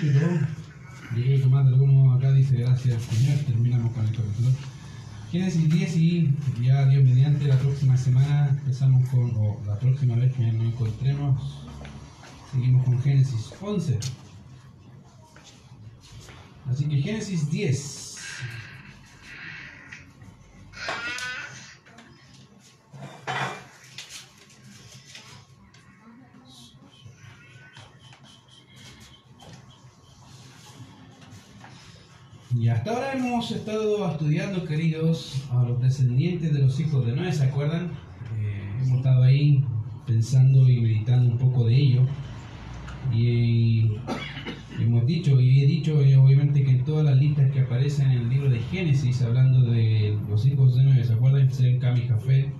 [0.00, 0.28] capítulo,
[1.14, 4.48] llegué tomando alguno acá, dice gracias Señor, terminamos con el capítulo.
[5.30, 10.34] Génesis 10 y ya Dios mediante la próxima semana empezamos con, o la próxima vez
[10.34, 11.66] que nos encontremos,
[12.50, 13.98] seguimos con Génesis 11.
[16.70, 18.09] Así que Génesis 10.
[33.40, 37.86] Hemos estado estudiando, queridos, a los descendientes de los hijos de Noé, ¿se acuerdan?
[38.38, 39.64] Eh, hemos estado ahí
[40.06, 42.02] pensando y meditando un poco de ello.
[43.10, 43.92] Y
[44.78, 48.18] hemos dicho, y he dicho eh, obviamente que en todas las listas que aparecen en
[48.18, 51.50] el libro de Génesis, hablando de los hijos de Noé, ¿se acuerdan?
[51.50, 52.52] Sem, Cam y Jafet,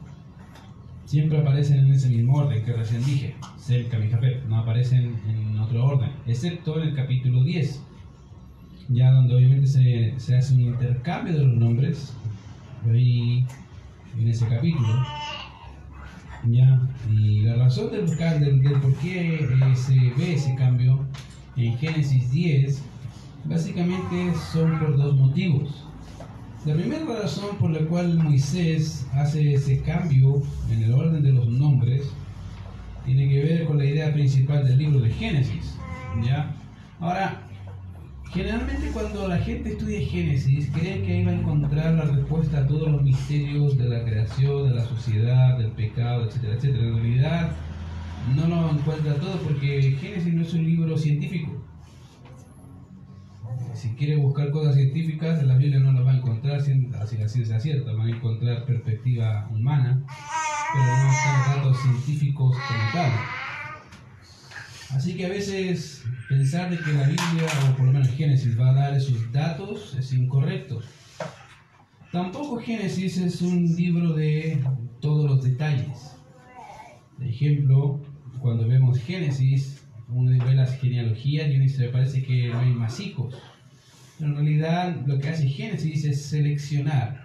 [1.05, 5.15] siempre aparecen en ese mismo orden que recién dije, Sem, Cam y Jafet, no aparecen
[5.29, 7.90] en otro orden, excepto en el capítulo 10
[8.91, 12.13] ya donde obviamente se, se, hace un intercambio de los nombres,
[12.89, 13.47] ahí
[14.19, 14.89] en ese capítulo.
[16.49, 21.05] Ya, y la razón del, del, del por qué eh, se ve ese cambio
[21.57, 22.83] en Génesis 10,
[23.45, 25.87] básicamente son por dos motivos.
[26.65, 31.49] La primera razón por la cual Moisés hace ese cambio en el orden de los
[31.49, 32.11] nombres
[33.07, 35.77] tiene que ver con la idea principal del libro de Génesis.
[36.23, 36.55] ¿ya?
[37.01, 37.50] Ahora,
[38.33, 42.89] Generalmente cuando la gente estudia Génesis cree que iba a encontrar la respuesta a todos
[42.89, 46.85] los misterios de la creación, de la sociedad, del pecado, etcétera, etcétera.
[46.87, 47.53] En realidad
[48.37, 51.61] no lo encuentra todo porque Génesis no es un libro científico.
[53.75, 57.29] Si quiere buscar cosas científicas, en la Biblia no las va a encontrar así la
[57.29, 60.05] ciencia cierta, va a encontrar perspectiva humana,
[60.73, 63.40] pero no están datos científicos como tal.
[64.95, 68.71] Así que a veces pensar de que la Biblia, o por lo menos Génesis, va
[68.71, 70.81] a dar esos datos es incorrecto.
[72.11, 74.61] Tampoco Génesis es un libro de
[75.01, 76.17] todos los detalles.
[77.17, 78.01] Por ejemplo,
[78.41, 82.99] cuando vemos Génesis, uno ve las genealogías y uno dice, parece que no hay más
[82.99, 83.35] hijos.
[84.19, 87.25] En realidad lo que hace Génesis es seleccionar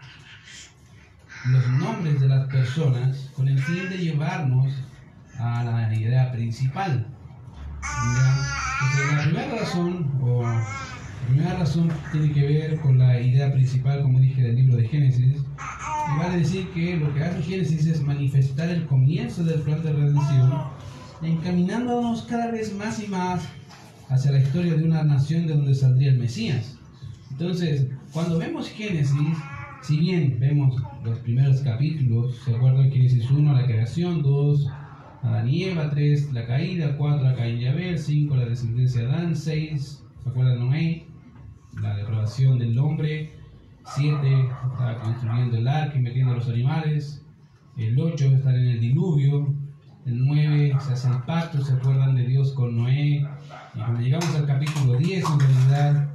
[1.48, 4.72] los nombres de las personas con el fin de llevarnos
[5.40, 7.15] a la idea principal
[9.16, 10.66] la primera razón, o la
[11.28, 15.38] primera razón tiene que ver con la idea principal, como dije, del libro de Génesis.
[15.38, 19.94] Y vale decir que lo que hace Génesis es manifestar el comienzo del plan de
[19.94, 20.54] redención,
[21.22, 23.48] encaminándonos cada vez más y más
[24.10, 26.78] hacia la historia de una nación de donde saldría el Mesías.
[27.32, 29.38] Entonces, cuando vemos Génesis,
[29.82, 32.92] si bien vemos los primeros capítulos, ¿se acuerdan?
[32.92, 34.68] Génesis 1, la creación, 2,
[35.26, 39.36] Adán y Eva, 3, la caída, 4, Caín y Abel, 5, la descendencia de Adán,
[39.36, 41.08] 6, ¿se acuerdan Noé?
[41.82, 43.34] La depravación del hombre,
[43.96, 44.18] 7,
[44.72, 47.26] estaba construyendo el arca y metiendo los animales,
[47.78, 49.54] el 8, estar en el diluvio,
[50.06, 53.28] el 9, se hace el pacto, ¿se acuerdan de Dios con Noé?
[53.74, 56.10] Y cuando llegamos al capítulo 10, en realidad,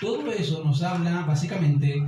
[0.00, 2.02] todo eso nos habla básicamente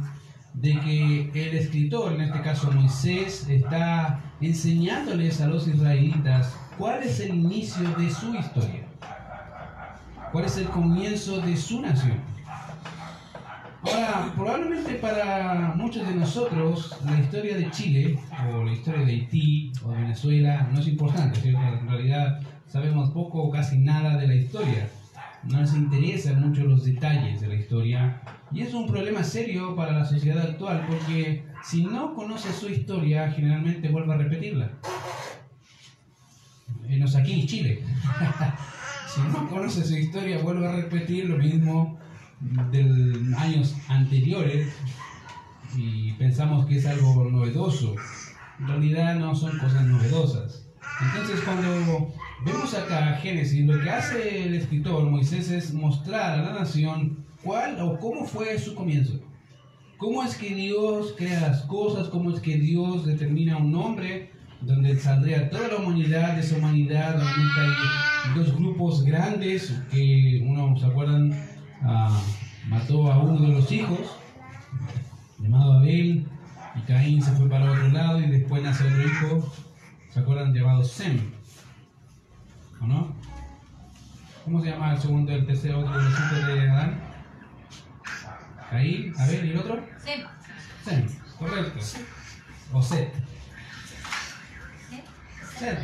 [0.54, 7.20] de que el escritor, en este caso Moisés, está enseñándoles a los israelitas cuál es
[7.20, 8.82] el inicio de su historia,
[10.32, 12.18] cuál es el comienzo de su nación.
[13.82, 18.18] Ahora, probablemente para muchos de nosotros la historia de Chile
[18.52, 21.60] o la historia de Haití o de Venezuela no es importante, ¿cierto?
[21.60, 24.88] en realidad sabemos poco o casi nada de la historia
[25.44, 28.22] no les interesan mucho los detalles de la historia
[28.52, 33.30] y es un problema serio para la sociedad actual porque si no conoce su historia
[33.30, 34.70] generalmente vuelve a repetirla.
[36.86, 37.82] Menos aquí, Chile.
[39.14, 41.98] si no conoce su historia vuelve a repetir lo mismo
[42.40, 44.72] de años anteriores
[45.76, 47.94] y pensamos que es algo novedoso.
[48.58, 50.68] En realidad no son cosas novedosas.
[51.00, 52.12] Entonces cuando
[52.44, 57.80] Vemos acá Génesis, lo que hace el escritor Moisés es mostrar a la nación cuál
[57.80, 59.18] o cómo fue su comienzo.
[59.96, 64.30] Cómo es que Dios crea las cosas, cómo es que Dios determina un nombre
[64.60, 70.78] donde saldría toda la humanidad, de esa humanidad, donde hay dos grupos grandes, que uno,
[70.78, 71.32] ¿se acuerdan?
[71.82, 72.22] Ah,
[72.68, 74.16] mató a uno de los hijos,
[75.40, 76.24] llamado Abel,
[76.76, 79.52] y Caín se fue para otro lado, y después nace otro hijo,
[80.10, 80.54] ¿se acuerdan?
[80.54, 81.37] Llamado Sem.
[82.80, 83.16] ¿O no?
[84.44, 87.00] ¿Cómo se llama el segundo el tercero otro de Adán?
[88.70, 89.84] Ahí, a ver, ¿y el otro?
[90.02, 90.20] Sem.
[90.84, 91.06] Sem,
[91.38, 91.80] correcto.
[92.72, 93.12] O Set.
[95.58, 95.78] Set.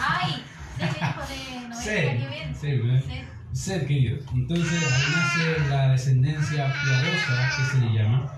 [0.00, 0.44] Ay,
[0.78, 2.54] Set, hijo de.
[2.54, 3.02] Sí, ¿verdad?
[3.02, 3.36] Set.
[3.52, 4.24] ser queridos.
[4.34, 8.32] Entonces ahí nace la descendencia piadosa que se le llama.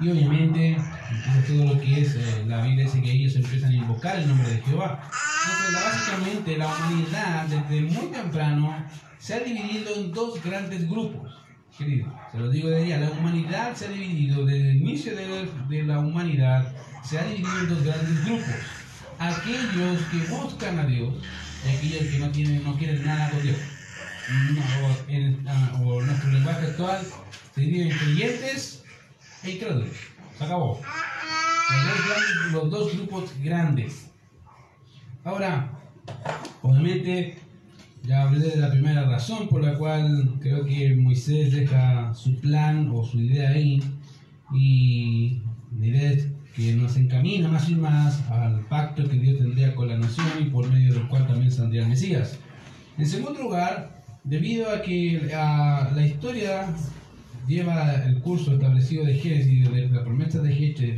[0.00, 0.76] Y obviamente
[1.10, 4.28] empieza todo lo que es, eh, la Biblia dice que ellos empiezan a invocar el
[4.28, 5.02] nombre de Jehová.
[5.48, 8.86] Entonces básicamente la humanidad desde muy temprano
[9.18, 11.34] se ha dividido en dos grandes grupos.
[11.76, 15.82] Querido, se lo digo de día, la humanidad se ha dividido desde el inicio de,
[15.84, 16.72] la humanidad,
[17.04, 18.54] se ha dividido en dos grandes grupos.
[19.18, 21.14] Aquellos que buscan a Dios
[21.64, 23.56] y aquellos que no, tienen, no quieren nada con Dios
[24.28, 27.00] o, en, ah, o nuestro lenguaje actual
[27.54, 28.84] se divide en creyentes
[29.42, 29.96] e incrédulos.
[30.36, 30.80] Se acabó.
[31.70, 34.07] Los dos, los dos grupos grandes.
[35.24, 35.72] Ahora,
[36.62, 37.36] obviamente,
[38.04, 42.90] ya hablé de la primera razón por la cual creo que Moisés deja su plan
[42.92, 43.82] o su idea ahí.
[44.54, 45.42] Y
[45.78, 49.88] la idea es que nos encamina más y más al pacto que Dios tendría con
[49.88, 52.38] la nación y por medio del cual también saldría el Mesías.
[52.96, 56.68] En segundo lugar, debido a que la historia
[57.46, 60.92] lleva el curso establecido de Génesis, de la promesa de, de,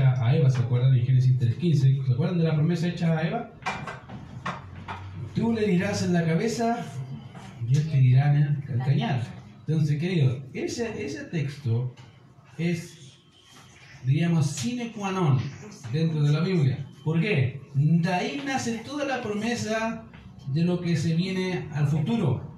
[0.00, 2.06] a Eva, ¿se acuerdan de Génesis 3.15?
[2.06, 3.50] ¿Se acuerdan de la promesa hecha a Eva?
[5.34, 6.84] Tú le dirás en la cabeza,
[7.68, 9.22] Dios te dirá en el cañar.
[9.66, 11.94] Entonces, querido, ese, ese texto
[12.58, 13.18] es,
[14.04, 15.38] diríamos, sine qua non
[15.92, 16.86] dentro de la Biblia.
[17.04, 17.60] ¿Por qué?
[17.74, 20.04] De ahí nace toda la promesa
[20.52, 22.50] de lo que se viene al futuro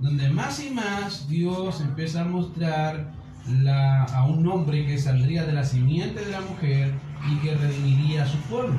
[0.00, 3.12] donde más y más Dios empieza a mostrar
[3.48, 6.94] la, a un hombre que saldría de la simiente de la mujer
[7.28, 8.76] y que redimiría a su pueblo.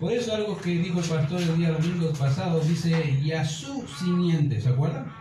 [0.00, 3.84] Por eso algo que dijo el pastor el día domingo pasado dice, y a su
[3.98, 5.12] simiente, ¿se acuerdan?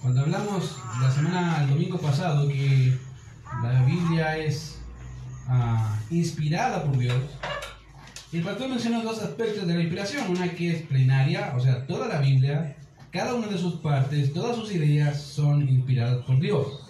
[0.00, 2.96] Cuando hablamos la semana, el domingo pasado, que
[3.62, 4.80] la Biblia es
[5.48, 7.20] ah, inspirada por Dios,
[8.32, 12.08] el pastor mencionó dos aspectos de la inspiración, una que es plenaria, o sea, toda
[12.08, 12.76] la Biblia,
[13.12, 16.80] cada una de sus partes, todas sus ideas son inspiradas por Dios.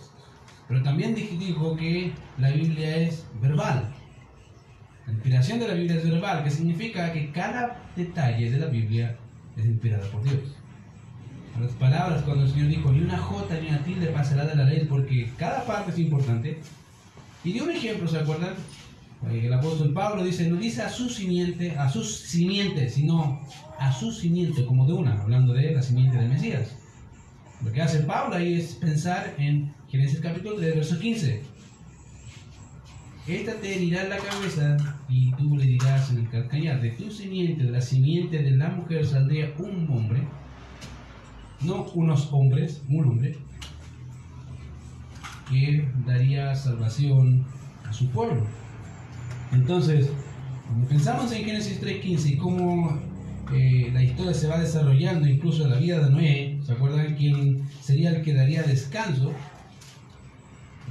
[0.68, 3.92] Pero también dijo que la Biblia es verbal.
[5.06, 9.18] La inspiración de la Biblia es verbal, que significa que cada detalle de la Biblia
[9.56, 10.38] es inspirada por Dios.
[11.60, 14.64] Las palabras, cuando el Señor dijo, ni una jota ni una tilde pasará de la
[14.64, 16.60] ley, porque cada parte es importante.
[17.42, 18.54] Y dio un ejemplo, ¿se acuerdan?
[19.30, 23.40] El apóstol Pablo dice, no dice a su simiente, a sus simientes, sino
[23.82, 26.76] a su simiente, como de una, hablando de la simiente del Mesías.
[27.64, 31.42] Lo que hace Pablo ahí es pensar en Génesis capítulo 3, verso 15.
[33.26, 34.76] Esta te herirá en la cabeza
[35.08, 38.68] y tú le dirás en el calcañar, de tu simiente, de la simiente de la
[38.68, 40.22] mujer saldría un hombre,
[41.60, 43.36] no unos hombres, un hombre,
[45.50, 47.44] que daría salvación
[47.84, 48.46] a su pueblo.
[49.50, 50.08] Entonces,
[50.88, 53.11] pensamos en Génesis 3.15 y cómo
[53.92, 58.22] la historia se va desarrollando, incluso la vida de Noé, ¿se acuerdan quién sería el
[58.22, 59.32] que daría descanso?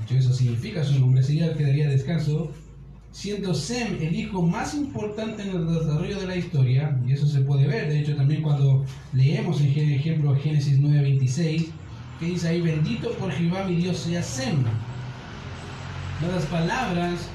[0.09, 2.51] De eso significa su nombre, sería el que daría descanso,
[3.11, 7.41] siendo Sem el hijo más importante en el desarrollo de la historia, y eso se
[7.41, 11.67] puede ver, de hecho también cuando leemos en ejemplo Génesis 9.26,
[12.19, 14.63] que dice ahí, bendito por Jehová mi Dios sea Sem.
[16.31, 17.29] Las palabras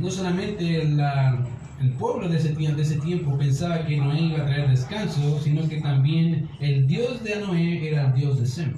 [0.00, 0.84] no solamente
[1.80, 6.48] el pueblo de ese, tiempo pensaba que Noé iba a traer descanso, sino que también
[6.60, 8.76] el Dios de Noé era el Dios de Sem.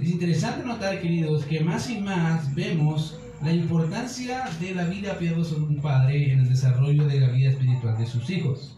[0.00, 5.54] Es interesante notar, queridos, que más y más vemos la importancia de la vida piadosa
[5.54, 8.76] de un padre en el desarrollo de la vida espiritual de sus hijos.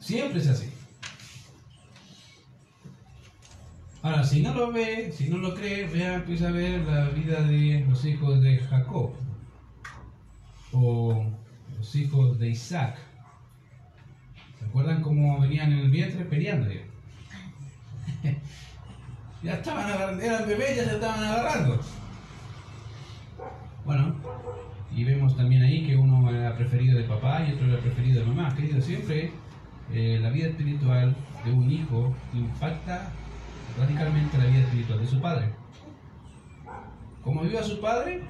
[0.00, 0.66] Siempre es así.
[4.00, 7.40] Ahora, si no lo ve, si no lo cree, vea, empieza a ver la vida
[7.40, 9.10] de los hijos de Jacob
[10.72, 11.26] o
[11.76, 12.96] los hijos de Isaac.
[14.56, 16.68] ¿Se acuerdan cómo venían en el vientre peleando?
[19.42, 21.80] ya estaban agarrando, eran bebés, ya se estaban agarrando.
[23.84, 24.14] Bueno,
[24.94, 28.26] y vemos también ahí que uno era preferido de papá y otro era preferido de
[28.26, 28.54] mamá.
[28.54, 29.32] Querido, siempre
[29.92, 33.10] eh, la vida espiritual de un hijo impacta
[33.78, 35.52] radicalmente la vida espiritual de su padre.
[37.22, 38.22] Como viva su padre,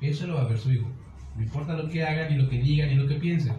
[0.00, 0.88] eso lo va a ver su hijo.
[1.36, 3.52] No importa lo que haga, ni lo que diga, ni lo que piense.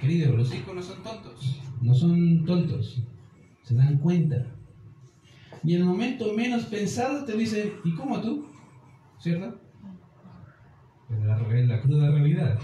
[0.00, 1.60] Querido, los hijos no son tontos.
[1.80, 3.02] No son tontos.
[3.62, 4.46] Se dan cuenta.
[5.62, 8.46] Y en el momento menos pensado te dicen, ¿y cómo tú?
[9.18, 9.60] ¿Cierto?
[11.10, 12.58] Es la, la cruda realidad.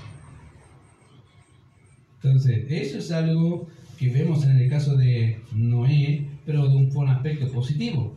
[2.23, 7.49] Entonces, eso es algo que vemos en el caso de Noé, pero de un, aspecto
[7.49, 8.17] positivo.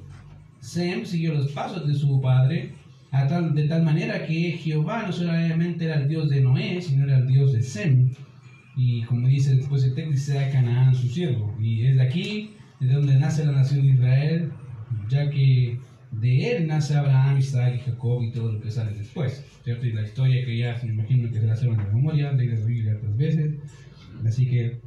[0.62, 2.74] Sem siguió los pasos de su padre
[3.12, 7.28] de tal manera que Jehová no solamente era el Dios de Noé, sino era el
[7.28, 8.12] Dios de Sem.
[8.76, 11.56] Y como dice después el texto, dice a Canaán su siervo.
[11.60, 14.52] Y es de aquí, de donde nace la nación de Israel,
[15.10, 15.80] ya que
[16.12, 19.44] de él nace Abraham, Isaac y Jacob y todo lo que sale después.
[19.64, 19.86] ¿cierto?
[19.86, 22.66] Y la historia que ya me imagino que se la saben de memoria, de la
[22.66, 23.56] Biblia otras veces.
[24.26, 24.80] Así que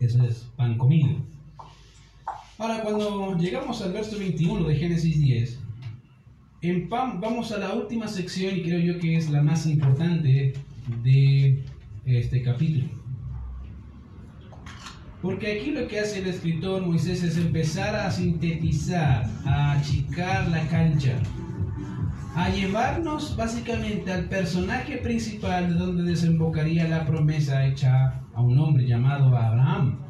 [0.00, 1.24] eso es pan comido.
[2.56, 5.60] Ahora, cuando llegamos al verso 21 de Génesis 10,
[6.62, 10.54] en vamos a la última sección y creo yo que es la más importante
[11.02, 11.64] de
[12.06, 12.86] este capítulo.
[15.20, 20.64] Porque aquí lo que hace el escritor Moisés es empezar a sintetizar, a achicar la
[20.68, 21.18] cancha,
[22.36, 28.86] a llevarnos básicamente al personaje principal de donde desembocaría la promesa hecha a un hombre
[28.86, 30.03] llamado Abraham.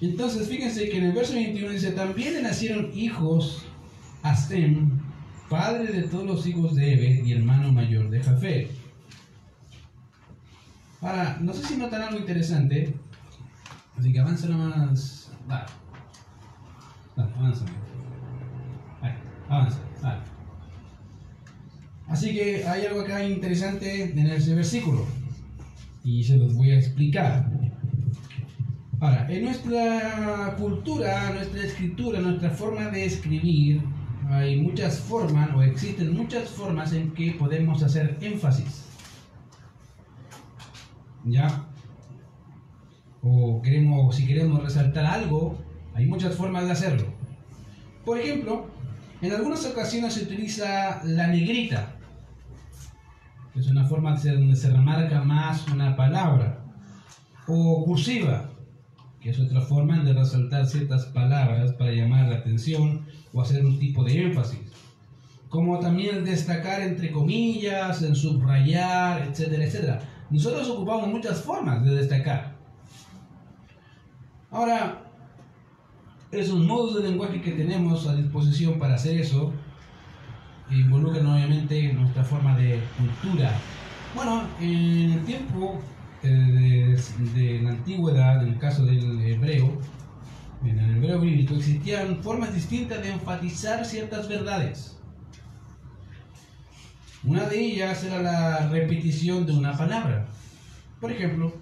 [0.00, 3.64] Entonces, fíjense que en el verso 21 dice, también le nacieron hijos
[4.22, 5.00] a Sem,
[5.48, 8.68] padre de todos los hijos de Eve y hermano mayor de Jafé.
[11.00, 12.94] Ahora, no sé si notan algo interesante,
[13.96, 15.32] así que avanza nomás.
[15.46, 15.66] Vale.
[17.16, 17.64] Vale, avanza.
[19.48, 19.78] Avanza.
[20.02, 20.20] Vale.
[22.08, 25.06] Así que hay algo acá interesante en ese versículo
[26.04, 27.50] y se los voy a explicar.
[29.00, 33.80] Ahora, en nuestra cultura, nuestra escritura, nuestra forma de escribir,
[34.28, 38.86] hay muchas formas o existen muchas formas en que podemos hacer énfasis.
[41.24, 41.64] ¿Ya?
[43.22, 45.56] O queremos, si queremos resaltar algo,
[45.94, 47.06] hay muchas formas de hacerlo.
[48.04, 48.66] Por ejemplo,
[49.22, 51.94] en algunas ocasiones se utiliza la negrita,
[53.54, 56.64] que es una forma donde se remarca más una palabra.
[57.46, 58.50] O cursiva,
[59.20, 63.78] que es otra forma de resaltar ciertas palabras para llamar la atención o hacer un
[63.78, 64.60] tipo de énfasis.
[65.48, 70.00] Como también destacar entre comillas, en subrayar, etcétera, etcétera.
[70.30, 72.56] Nosotros ocupamos muchas formas de destacar.
[74.50, 75.02] Ahora,
[76.30, 79.52] esos modos de lenguaje que tenemos a disposición para hacer eso
[80.70, 83.52] involucran obviamente nuestra forma de cultura.
[84.14, 85.80] Bueno, en el tiempo
[86.22, 86.98] de,
[87.34, 89.78] de, la antigüedad, en el caso del hebreo,
[90.64, 94.96] en el hebreo bíblico existían formas distintas de enfatizar ciertas verdades.
[97.24, 100.26] Una de ellas era la repetición de una palabra.
[101.00, 101.52] Por ejemplo,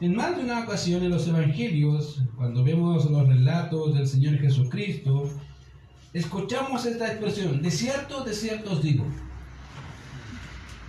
[0.00, 5.30] en más de una ocasión en los evangelios, cuando vemos los relatos del Señor Jesucristo,
[6.12, 9.04] escuchamos esta expresión, de cierto, de cierto os digo.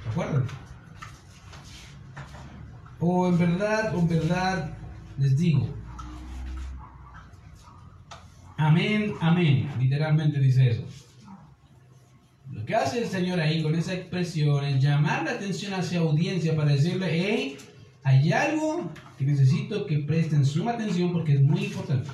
[0.04, 0.61] ¿Se acuerdan?
[3.02, 4.78] O en verdad, o en verdad
[5.18, 5.68] les digo.
[8.58, 9.68] Amén, amén.
[9.80, 10.86] Literalmente dice eso.
[12.52, 16.56] Lo que hace el Señor ahí con esa expresión es llamar la atención hacia audiencia
[16.56, 17.58] para decirle, hey,
[18.04, 22.10] hay algo que necesito que presten suma atención porque es muy importante.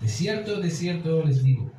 [0.00, 1.70] De cierto, de cierto les digo.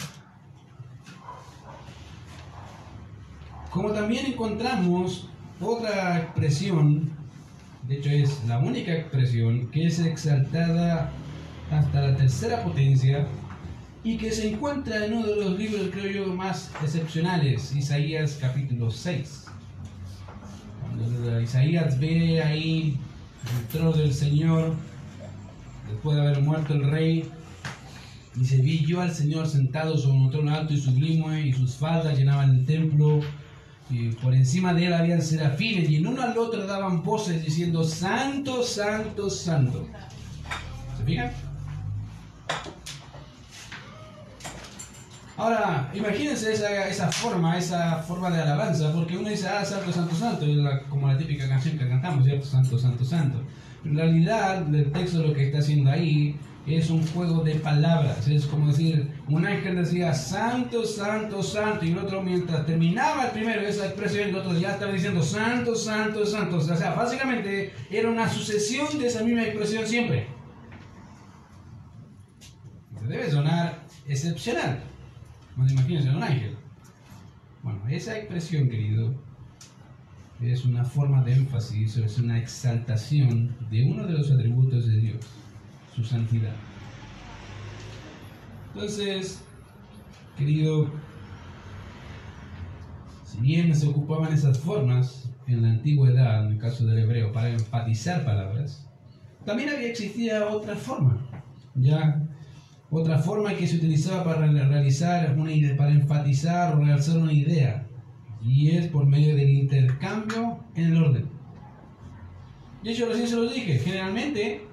[3.71, 5.27] Como también encontramos
[5.61, 7.11] otra expresión,
[7.87, 11.11] de hecho es la única expresión que es exaltada
[11.69, 13.27] hasta la tercera potencia
[14.03, 18.89] y que se encuentra en uno de los libros, creo yo, más excepcionales, Isaías capítulo
[18.89, 19.45] 6.
[20.81, 22.97] Cuando Isaías ve ahí
[23.59, 24.73] el trono del Señor,
[25.87, 27.31] después de haber muerto el rey,
[28.35, 32.17] Dice, vi yo al Señor sentado sobre un trono alto y sublime, y sus faldas
[32.17, 33.19] llenaban el templo,
[33.89, 37.83] y por encima de él habían serafines, y en uno al otro daban voces diciendo,
[37.83, 39.87] Santo, Santo, Santo.
[40.97, 41.31] ¿Se fijan?
[45.39, 50.13] Ahora, imagínense esa, esa, forma, esa forma de alabanza, porque uno dice, ah, Santo, Santo,
[50.13, 52.45] Santo, es como la típica canción que cantamos, ¿cierto?
[52.45, 53.41] Santo, Santo, Santo.
[53.81, 56.35] Pero en realidad, el texto lo que está haciendo ahí
[56.77, 58.27] es un juego de palabras.
[58.27, 63.31] Es como decir, un ángel decía santo, santo, santo, y el otro mientras terminaba el
[63.31, 66.57] primero esa expresión, el otro ya estaba diciendo santo, santo, santo.
[66.57, 70.27] O sea, básicamente era una sucesión de esa misma expresión siempre.
[73.07, 74.83] Debe sonar excepcional.
[75.57, 76.55] No imagínense un ángel.
[77.63, 79.13] Bueno, esa expresión, querido,
[80.41, 85.25] es una forma de énfasis, es una exaltación de uno de los atributos de Dios
[85.95, 86.53] su santidad.
[88.73, 89.43] Entonces,
[90.37, 90.89] querido,
[93.25, 97.49] si bien se ocupaban esas formas en la antigüedad, en el caso del hebreo, para
[97.49, 98.87] enfatizar palabras,
[99.45, 101.25] también había existía otra forma.
[101.75, 102.21] Ya
[102.91, 107.87] otra forma que se utilizaba para realizar una idea, para enfatizar o realzar una idea,
[108.41, 111.25] y es por medio del intercambio en el orden.
[112.83, 114.68] Y eso recién se lo dije, generalmente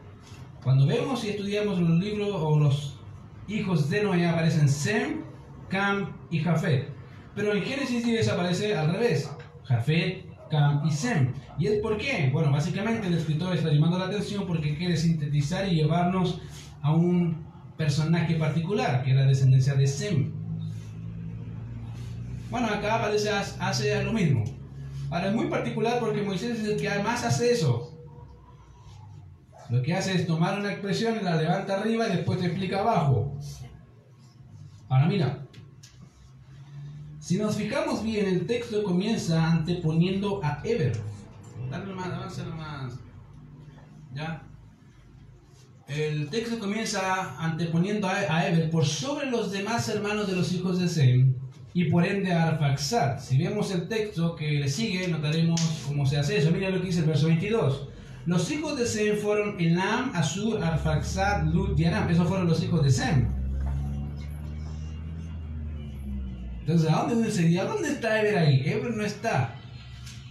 [0.66, 2.98] cuando vemos y estudiamos los libros o los
[3.46, 5.20] hijos de Noé aparecen Sem,
[5.68, 6.88] Cam y Jafet.
[7.36, 9.30] Pero en Génesis 10 aparece al revés,
[9.62, 11.32] Jafet, Cam y Sem.
[11.56, 12.30] ¿Y es por qué?
[12.32, 16.40] Bueno, básicamente el escritor está llamando la atención porque quiere sintetizar y llevarnos
[16.82, 17.46] a un
[17.76, 20.32] personaje particular, que es la descendencia de Sem.
[22.50, 24.42] Bueno, acá aparece, hace lo mismo.
[25.12, 27.95] Ahora es muy particular porque Moisés es el que más hace eso.
[29.68, 33.36] Lo que hace es tomar una expresión la levanta arriba y después te explica abajo.
[34.88, 35.46] Ahora mira,
[37.18, 40.96] si nos fijamos bien, el texto comienza anteponiendo a Eber.
[41.70, 42.92] Dale más, avanza más.
[44.14, 44.42] ¿Ya?
[45.88, 50.88] El texto comienza anteponiendo a Eber por sobre los demás hermanos de los hijos de
[50.88, 51.34] Sem
[51.74, 53.18] y por ende a Arfaxad.
[53.18, 56.50] Si vemos el texto que le sigue, notaremos cómo se hace eso.
[56.50, 57.88] Mira lo que dice el verso 22.
[58.26, 62.08] Los hijos de Sem fueron Elam, Asur, Arfaxad, Lut y Aram.
[62.10, 63.28] Esos fueron los hijos de Sem.
[66.60, 67.64] Entonces, ¿a dónde sería?
[67.64, 68.62] ¿Dónde está Eber ahí?
[68.64, 69.54] Eber no está.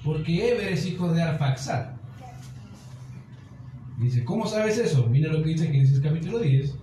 [0.04, 1.96] Porque Eber es hijo de Arfaxad.
[3.98, 5.08] Dice, ¿cómo sabes eso?
[5.08, 6.76] Mira lo que dice Génesis capítulo 10.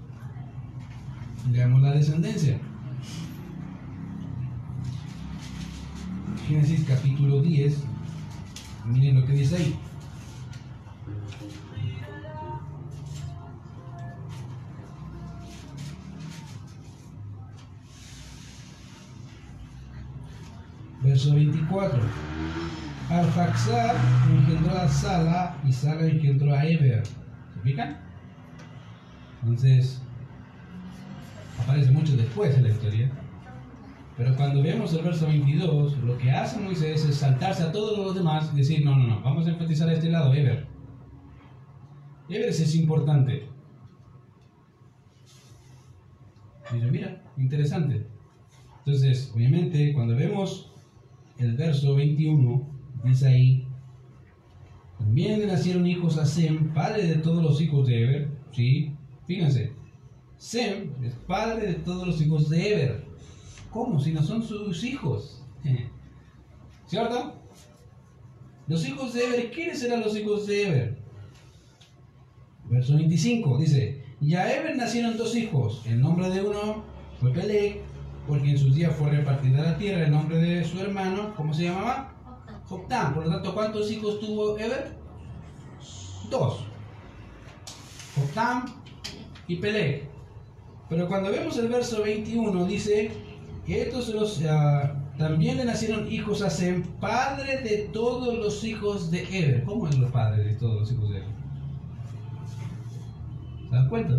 [1.48, 2.58] Veamos la descendencia.
[6.48, 7.84] Génesis capítulo 10.
[8.86, 9.76] Miren lo que dice ahí.
[21.12, 22.00] Verso 24.
[23.10, 23.96] Arfaxad
[24.30, 27.04] engendró a Sala y Sala engendró a Eber.
[27.04, 27.98] ¿Se fijan?
[29.42, 30.00] Entonces,
[31.62, 33.10] aparece mucho después en la historia.
[34.16, 38.14] Pero cuando vemos el verso 22, lo que hace Moisés es saltarse a todos los
[38.14, 40.66] demás y decir, no, no, no, vamos a enfatizar este lado, Eber.
[42.30, 43.50] Eber es importante.
[46.72, 48.06] Mira, mira, interesante.
[48.78, 50.71] Entonces, obviamente, cuando vemos
[51.42, 52.66] el verso 21
[53.04, 53.66] dice ahí,
[54.98, 58.92] también le nacieron hijos a Sem, padre de todos los hijos de Eber, ¿sí?
[59.26, 59.72] Fíjense,
[60.36, 63.04] Sem es padre de todos los hijos de Eber.
[63.70, 63.98] ¿Cómo?
[63.98, 65.42] Si no son sus hijos.
[66.86, 67.34] ¿Cierto?
[68.68, 70.98] Los hijos de Eber, ¿quiénes eran los hijos de Eber?
[72.70, 75.82] Verso 25 dice, y a Eber nacieron dos hijos.
[75.86, 76.84] El nombre de uno
[77.20, 77.80] fue Peleg
[78.26, 81.64] porque en sus días fue repartida la tierra el nombre de su hermano, ¿cómo se
[81.64, 82.12] llamaba?
[82.66, 83.14] Joctán.
[83.14, 84.96] Por lo tanto, ¿cuántos hijos tuvo Eber?
[86.30, 86.64] Dos.
[88.14, 88.64] Joctán
[89.48, 90.08] y Peleg.
[90.88, 93.10] Pero cuando vemos el verso 21 dice
[93.66, 99.22] estos los, uh, también le nacieron hijos a Sem, padre de todos los hijos de
[99.22, 99.64] Eber.
[99.64, 101.28] ¿Cómo es el padre de todos los hijos de Eber?
[103.68, 104.14] ¿Se dan cuenta?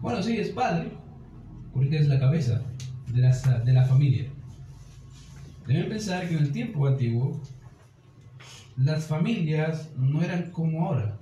[0.00, 0.92] Bueno, sí, es padre,
[1.74, 2.62] porque es la cabeza
[3.12, 4.28] de la, de la familia.
[5.66, 7.40] Deben pensar que en el tiempo antiguo
[8.76, 11.18] las familias no eran como ahora.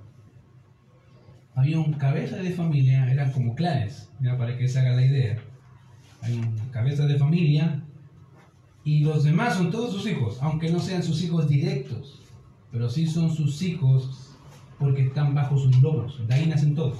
[1.55, 5.37] Había un cabeza de familia, eran como clanes, ya para que se haga la idea.
[6.21, 7.83] Hay un cabeza de familia
[8.83, 12.21] y los demás son todos sus hijos, aunque no sean sus hijos directos,
[12.71, 14.35] pero sí son sus hijos
[14.77, 16.97] porque están bajo sus lomos, de ahí todos.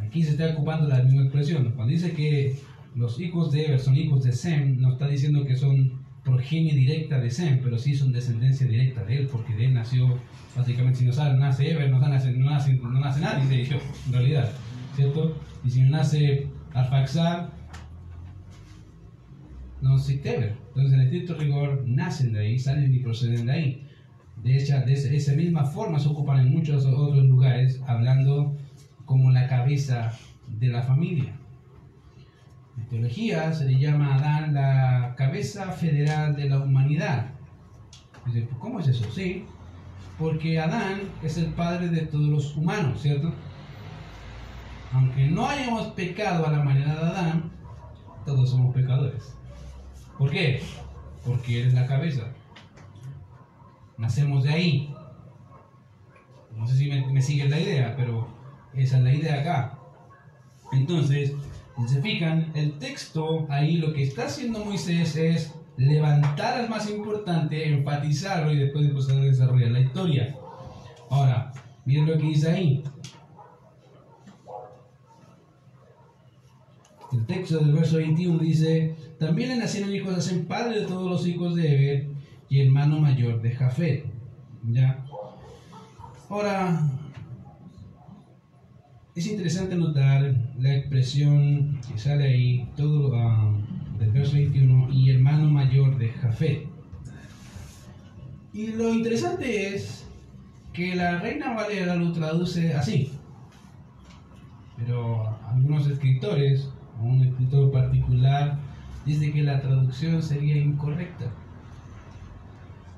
[0.00, 1.72] Aquí se está ocupando la misma expresión.
[1.74, 2.56] Cuando dice que
[2.94, 7.18] los hijos de Eber son hijos de Sem, no está diciendo que son progenie directa
[7.18, 10.18] de Sem, pero sí son descendencia directa de él, porque de él nació,
[10.56, 13.82] básicamente, si no sabe, nace Eber, no nace, no nace, no nace nadie de ellos,
[14.06, 14.50] en realidad,
[14.96, 15.36] ¿cierto?
[15.64, 17.48] Y si no nace Arfaxad,
[19.80, 20.56] no existe Eber.
[20.68, 23.86] Entonces, en estricto rigor, nacen de ahí, salen y proceden de ahí.
[24.42, 28.56] De, hecho, de esa misma forma se ocupan en muchos otros lugares, hablando
[29.04, 30.12] como la cabeza
[30.58, 31.39] de la familia.
[32.90, 37.30] Teología se le llama a Adán la cabeza federal de la humanidad.
[38.58, 39.08] ¿Cómo es eso?
[39.12, 39.46] Sí,
[40.18, 43.32] porque Adán es el padre de todos los humanos, ¿cierto?
[44.92, 47.52] Aunque no hayamos pecado a la manera de Adán,
[48.26, 49.36] todos somos pecadores.
[50.18, 50.60] ¿Por qué?
[51.24, 52.32] Porque Él es la cabeza.
[53.98, 54.94] Nacemos de ahí.
[56.56, 58.26] No sé si me, me la idea, pero
[58.74, 59.78] esa es la idea acá.
[60.72, 61.34] Entonces,
[61.76, 66.90] si se fijan, el texto ahí lo que está haciendo Moisés es levantar al más
[66.90, 70.36] importante, enfatizarlo y después empezar a desarrollar la historia.
[71.08, 71.52] Ahora,
[71.84, 72.84] miren lo que dice ahí.
[77.12, 81.10] El texto del verso 21 dice, también le nacieron hijos de Sem, padre de todos
[81.10, 82.08] los hijos de Eber
[82.48, 84.04] y hermano mayor de Jafet.
[84.64, 85.04] ¿Ya?
[86.28, 86.88] Ahora,
[89.14, 93.52] es interesante notar la expresión que sale ahí, todo ah,
[93.98, 96.66] del verso 21, y hermano mayor de Jafet.
[98.52, 100.06] Y lo interesante es
[100.72, 103.12] que la Reina Valera lo traduce así.
[104.76, 106.70] Pero algunos escritores,
[107.00, 108.58] un escritor particular,
[109.04, 111.26] dice que la traducción sería incorrecta.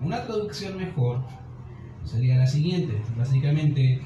[0.00, 1.22] Una traducción mejor
[2.04, 3.00] sería la siguiente.
[3.16, 4.00] Básicamente,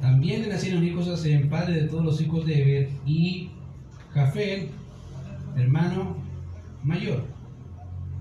[0.00, 3.50] también le nacieron hijos a padre de todos los hijos de Eber, y
[4.14, 4.70] Jafet,
[5.56, 6.16] hermano
[6.82, 7.24] mayor.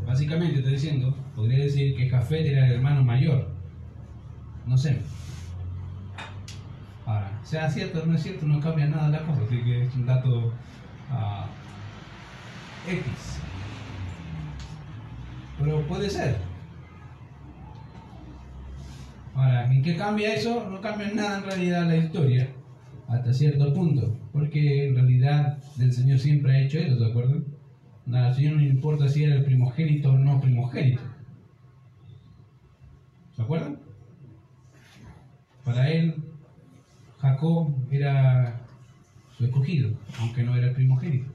[0.06, 3.50] Básicamente, estoy diciendo, podría decir que Jafet era el hermano mayor.
[4.66, 5.02] No sé.
[7.06, 9.96] Ahora, sea cierto o no es cierto, no cambia nada la cosa, así que es
[9.96, 11.46] un dato uh,
[12.90, 13.40] X.
[15.60, 16.47] Pero puede ser.
[19.38, 20.68] Ahora, ¿en qué cambia eso?
[20.68, 22.50] No cambia nada en realidad la historia,
[23.08, 27.44] hasta cierto punto, porque en realidad el Señor siempre ha hecho eso, ¿de acuerdo?
[28.12, 31.04] Al Señor no importa si era el primogénito o no primogénito.
[33.36, 33.80] ¿Se acuerdan?
[35.64, 36.16] Para él,
[37.20, 38.60] Jacob era
[39.38, 41.32] su escogido, aunque no era el primogénito.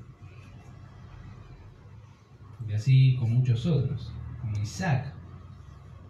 [2.69, 5.22] Y así con muchos otros, como Isaac.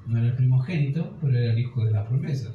[0.07, 2.51] No era el primogénito, pero era el hijo de la promesa.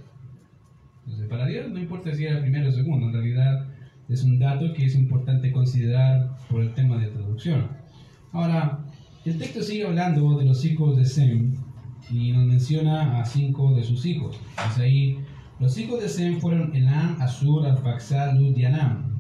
[1.06, 3.68] Entonces, para Dios no importa si era primero o segundo, en realidad
[4.10, 7.68] es un dato que es importante considerar por el tema de traducción.
[8.32, 8.80] Ahora,
[9.26, 11.54] el texto sigue hablando de los hijos de Sem
[12.10, 14.40] y nos menciona a cinco de sus hijos.
[14.56, 15.20] Pues ahí,
[15.60, 19.18] los hijos de Sem fueron Elam, Asur, Arfaxad, Lud y Anam.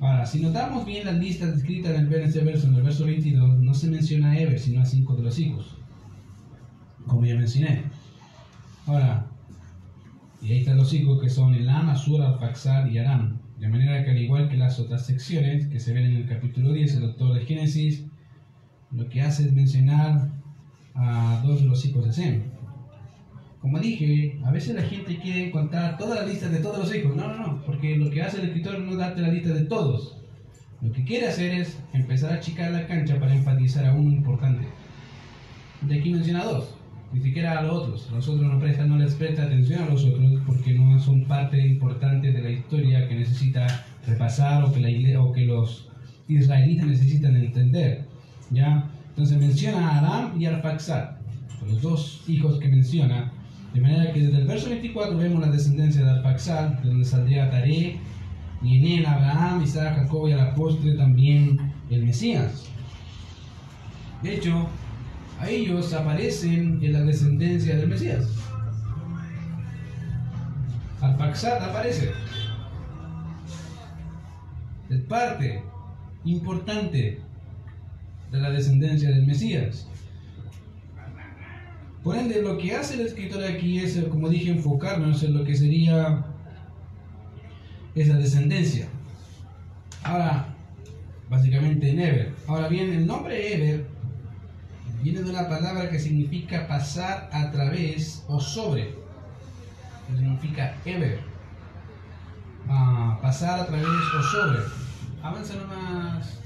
[0.00, 3.72] Ahora, si notamos bien las listas escritas en el verso, en el verso 22, no
[3.74, 5.76] se menciona a Eber, sino a cinco de los hijos,
[7.06, 7.82] como ya mencioné.
[8.86, 9.26] Ahora,
[10.40, 13.38] y ahí están los hijos que son Elam, Asur, Arfaxad y Aram.
[13.58, 16.72] De manera que al igual que las otras secciones que se ven en el capítulo
[16.72, 18.04] 10, el autor de Génesis
[18.90, 20.28] lo que hace es mencionar
[20.94, 22.42] a dos de los hijos de Sem.
[23.60, 27.14] Como dije, a veces la gente quiere contar toda la lista de todos los hijos.
[27.14, 29.64] No, no, no, porque lo que hace el escritor no es darte la lista de
[29.66, 30.18] todos.
[30.80, 34.66] Lo que quiere hacer es empezar a achicar la cancha para enfatizar a uno importante.
[35.82, 36.74] De aquí menciona dos,
[37.12, 38.10] ni siquiera a los otros.
[38.12, 41.64] Los otros no, prestan, no les presta atención a los otros porque no son parte
[41.66, 45.88] importante de la historia que necesita repasar o que, la, o que los
[46.28, 48.06] israelitas necesitan entender.
[48.50, 48.88] ¿ya?
[49.10, 51.16] Entonces menciona a Adán y Arfaxad,
[51.66, 53.32] los dos hijos que menciona
[53.74, 57.50] de manera que desde el verso 24 vemos la descendencia de Arpaxal, de donde saldría
[57.50, 57.98] Taré,
[58.62, 61.58] y en él Abraham, Isaac, Jacob y a la postre también
[61.90, 62.68] el Mesías.
[64.22, 64.68] De hecho,
[65.42, 68.28] a ellos aparecen en la descendencia del Mesías.
[71.00, 72.12] Arpaxad aparece.
[74.88, 75.60] Es parte
[76.24, 77.18] importante
[78.30, 79.88] de la descendencia del Mesías.
[82.04, 85.56] Por ende, lo que hace el escritor aquí es, como dije, enfocarnos en lo que
[85.56, 86.24] sería
[87.96, 88.86] esa descendencia.
[90.04, 90.54] Ahora,
[91.28, 92.34] básicamente en Eber.
[92.46, 93.91] Ahora bien, el nombre Eber
[95.02, 98.94] viene de una palabra que significa pasar a través o sobre.
[100.08, 101.20] Que significa Eber.
[102.68, 104.60] Ah, pasar a través o sobre.
[105.22, 106.38] Avanza nomás.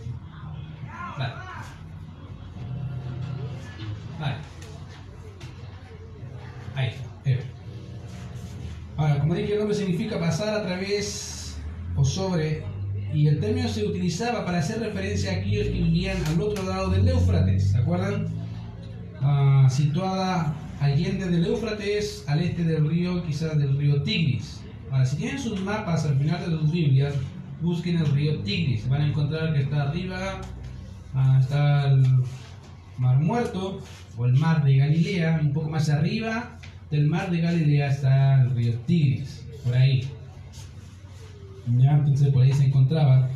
[1.18, 1.34] Vale.
[4.18, 4.36] Vale.
[6.74, 6.94] Ahí,
[8.96, 11.58] Ahora, como dije, el nombre significa pasar a través
[11.96, 12.64] o sobre,
[13.12, 16.90] y el término se utilizaba para hacer referencia a aquellos que vivían al otro lado
[16.90, 18.36] del Éufrates, ¿se acuerdan?
[19.22, 24.61] Ah, situada allende del Éufrates, al este del río, quizás del río Tigris.
[24.90, 27.14] Ahora, si tienen sus mapas al final de sus Biblias,
[27.61, 28.88] busquen el río Tigris.
[28.88, 30.40] Van a encontrar que está arriba,
[31.14, 32.05] ah, está el
[32.98, 33.81] Mar Muerto,
[34.16, 36.57] o el Mar de Galilea, un poco más arriba
[36.90, 40.09] del mar de Galilea está el río Tigris, por ahí.
[41.79, 43.29] Ya, entonces por ahí se encontraba.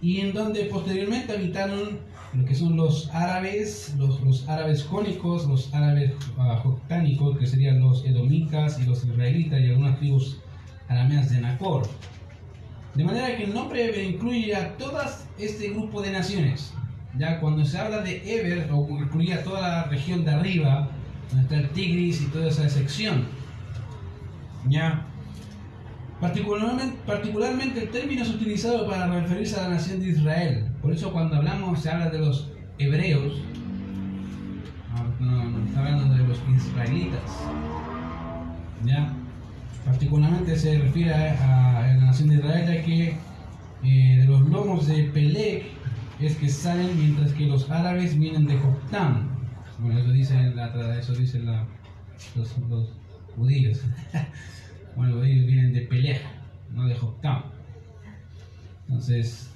[0.00, 1.98] Y en donde posteriormente habitaron
[2.34, 8.04] lo que son los árabes, los, árabes jónicos, los árabes uh, joctánicos, que serían los
[8.04, 10.40] edomitas y los israelitas y algunas tribus
[10.88, 11.86] arameas de Nacor.
[12.94, 15.00] De manera que el nombre incluye a todo
[15.38, 16.72] este grupo de naciones.
[17.18, 20.88] Ya cuando se habla de Eber, o incluye a toda la región de arriba,
[21.30, 23.26] donde está el Tigris y toda esa sección.
[24.68, 25.06] ¿Ya?
[26.20, 30.73] Particularmente, particularmente el término es utilizado para referirse a la nación de Israel.
[30.84, 33.40] Por eso cuando hablamos, se habla de los hebreos,
[35.18, 37.22] no, no, está hablando de los israelitas.
[38.84, 39.10] ¿Ya?
[39.86, 43.16] Particularmente se refiere a, la nación de Israel, ya que
[43.82, 45.64] eh, de los lomos de Pelec
[46.20, 49.30] es que salen mientras que los árabes vienen de Joktam.
[49.78, 50.54] Bueno, eso dicen,
[50.98, 51.64] eso dicen la,
[52.36, 52.92] los, los,
[53.34, 53.80] judíos.
[54.96, 56.20] bueno, ellos vienen de Pelej,
[56.74, 57.44] no de Joktam.
[58.86, 59.53] Entonces,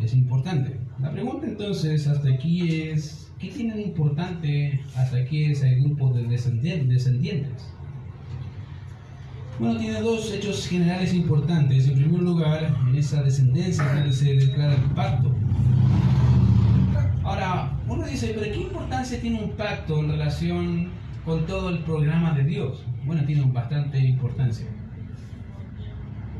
[0.00, 0.78] es importante.
[1.00, 7.06] La pregunta entonces hasta aquí es, ¿qué tiene importante hasta aquí ese grupo de descendientes?
[9.58, 11.88] Bueno, tiene dos hechos generales importantes.
[11.88, 15.34] En primer lugar, en esa descendencia donde se declara el pacto.
[17.24, 20.88] Ahora, uno dice, pero ¿qué importancia tiene un pacto en relación
[21.24, 22.84] con todo el programa de Dios?
[23.04, 24.66] Bueno, tiene bastante importancia.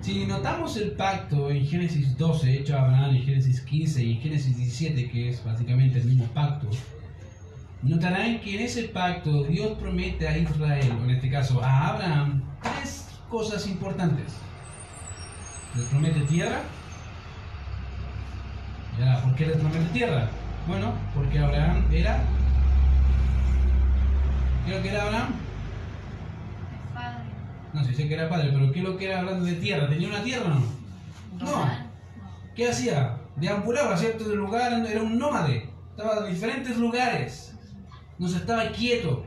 [0.09, 4.57] Si notamos el pacto en Génesis 12, hecho a Abraham en Génesis 15 y Génesis
[4.57, 6.67] 17, que es básicamente el mismo pacto,
[7.83, 12.43] notarán que en ese pacto Dios promete a Israel, o en este caso a Abraham,
[12.63, 14.33] tres cosas importantes.
[15.77, 16.63] Les promete tierra.
[19.23, 20.31] ¿por qué les promete tierra?
[20.67, 22.25] Bueno, porque Abraham era.
[24.65, 25.48] ¿Qué es lo que era Abraham?
[27.73, 29.89] No, sí sé que era padre, pero ¿qué es lo que era hablando de tierra?
[29.89, 31.45] ¿Tenía una tierra o no?
[31.45, 31.71] No.
[32.55, 33.19] ¿Qué hacía?
[33.37, 34.29] Deambulaba, ¿cierto?
[34.29, 35.71] De lugar, era un nómade.
[35.91, 37.55] Estaba en diferentes lugares.
[38.19, 39.25] No se estaba quieto.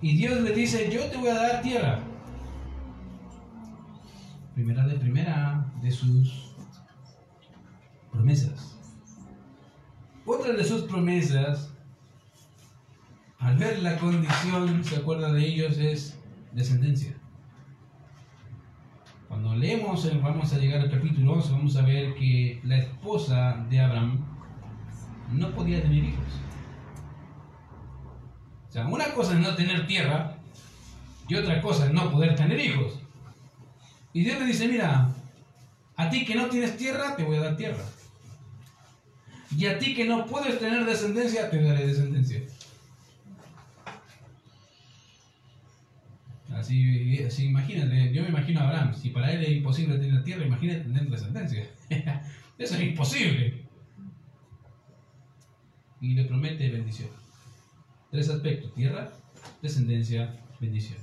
[0.00, 2.00] Y Dios le dice, yo te voy a dar tierra
[4.54, 6.54] primera de primera de sus
[8.12, 8.76] promesas.
[10.24, 11.70] Otra de sus promesas,
[13.38, 16.18] al ver la condición, se acuerda de ellos, es
[16.54, 17.14] descendencia.
[19.28, 23.80] Cuando leemos, vamos a llegar al capítulo 11, vamos a ver que la esposa de
[23.80, 24.24] Abraham
[25.32, 26.24] no podía tener hijos.
[28.68, 30.36] O sea, una cosa es no tener tierra
[31.28, 33.00] y otra cosa es no poder tener hijos.
[34.12, 35.10] Y Dios le dice, mira,
[35.96, 37.84] a ti que no tienes tierra, te voy a dar tierra.
[39.56, 42.42] Y a ti que no puedes tener descendencia, te daré descendencia.
[46.64, 50.46] Así, así imagínate, yo me imagino a Abraham, si para él es imposible tener tierra,
[50.46, 51.66] imagínate tener descendencia.
[52.58, 53.66] Eso es imposible.
[56.00, 57.10] Y le promete bendición.
[58.10, 59.12] Tres aspectos, tierra,
[59.60, 61.00] descendencia, bendición.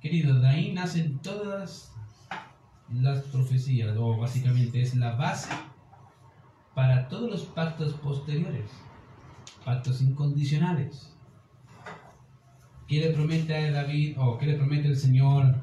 [0.00, 1.92] Querido, de ahí nacen todas
[2.92, 5.50] las profecías, o básicamente es la base
[6.72, 8.70] para todos los pactos posteriores,
[9.64, 11.17] pactos incondicionales.
[12.88, 15.54] ¿Qué le promete a David, o qué le el Señor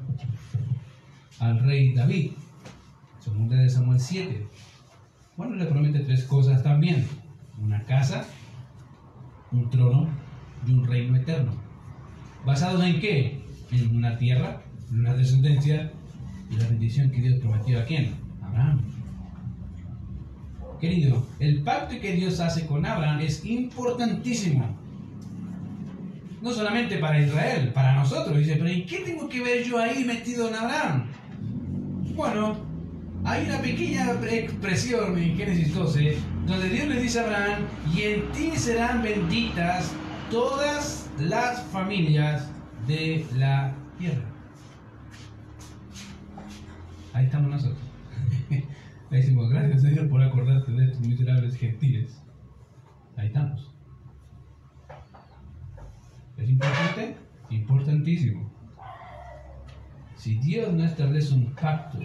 [1.40, 2.30] al rey David?
[3.18, 4.46] Segunda de Samuel 7.
[5.36, 7.04] Bueno, le promete tres cosas también.
[7.60, 8.24] Una casa,
[9.50, 10.08] un trono
[10.64, 11.52] y un reino eterno.
[12.44, 13.42] ¿Basados en qué?
[13.72, 15.90] en una tierra, en una descendencia
[16.48, 18.14] y la bendición que Dios prometió a quién?
[18.40, 18.82] Abraham.
[20.80, 24.85] Querido, el pacto que Dios hace con Abraham es importantísimo.
[26.42, 28.36] No solamente para Israel, para nosotros.
[28.38, 31.06] Dice, pero ¿y qué tengo que ver yo ahí metido en Abraham?
[32.14, 32.56] Bueno,
[33.24, 38.32] hay una pequeña expresión en Génesis 12 donde Dios le dice a Abraham, y en
[38.32, 39.92] ti serán benditas
[40.30, 42.48] todas las familias
[42.86, 44.24] de la tierra.
[47.12, 47.80] Ahí estamos nosotros.
[48.50, 52.22] Ahí decimos, gracias Señor por acordarte de estos miserables gentiles.
[53.16, 53.75] Ahí estamos.
[56.36, 57.16] ¿Es importante?
[57.50, 58.50] Importantísimo.
[60.16, 61.98] Si Dios no establece un pacto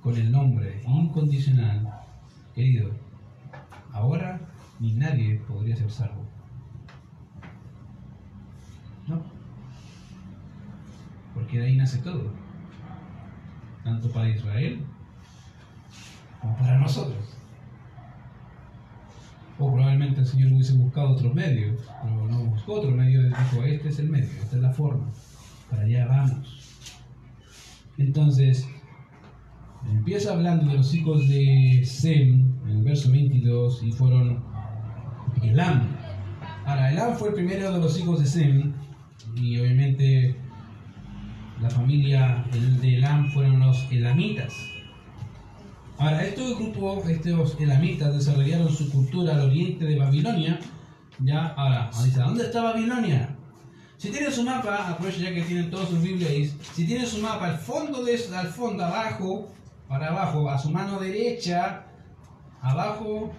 [0.00, 1.92] con el nombre incondicional,
[2.54, 2.90] querido,
[3.92, 4.40] ahora
[4.78, 6.24] ni nadie podría ser salvo.
[9.06, 9.40] No
[11.34, 12.32] porque de ahí nace todo,
[13.84, 14.84] tanto para Israel
[16.40, 17.39] como para nosotros.
[19.62, 23.88] O probablemente el Señor hubiese buscado otros medios, pero no buscó otro medio, dijo, este
[23.88, 25.12] es el medio, esta es la forma,
[25.68, 26.88] para allá vamos.
[27.98, 28.66] Entonces,
[29.86, 34.42] empieza hablando de los hijos de Sem, en el verso 22, y fueron
[35.42, 35.88] Elam.
[36.64, 38.72] Ahora, Elam fue el primero de los hijos de Sem,
[39.36, 40.36] y obviamente
[41.60, 42.46] la familia
[42.80, 44.54] de Elam fueron los elamitas.
[46.00, 50.58] Ahora, estos grupos, estos elamitas, desarrollaron su cultura al oriente de Babilonia.
[51.18, 53.36] Ya, ahora, ¿dónde está Babilonia?
[53.98, 57.48] Si tienen su mapa, aprovecho ya que tienen todos sus Biblias, si tienen su mapa
[57.48, 59.50] al fondo, de, al fondo, abajo,
[59.88, 61.82] para abajo, a su mano derecha,
[62.62, 63.30] abajo,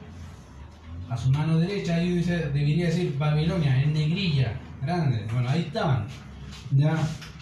[1.09, 5.25] a su mano derecha, ahí dice, debería decir Babilonia, en negrilla, grande.
[5.33, 6.05] Bueno, ahí estaban.
[6.71, 6.97] Ya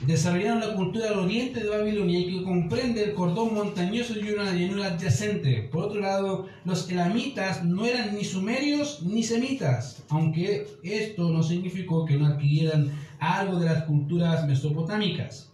[0.06, 4.88] desarrollaron la cultura del oriente de Babilonia que comprende el cordón montañoso y una llanura
[4.88, 5.70] adyacente.
[5.72, 12.06] Por otro lado, los elamitas no eran ni sumerios ni semitas, aunque esto no significó
[12.06, 15.54] que no adquirieran algo de las culturas mesopotámicas.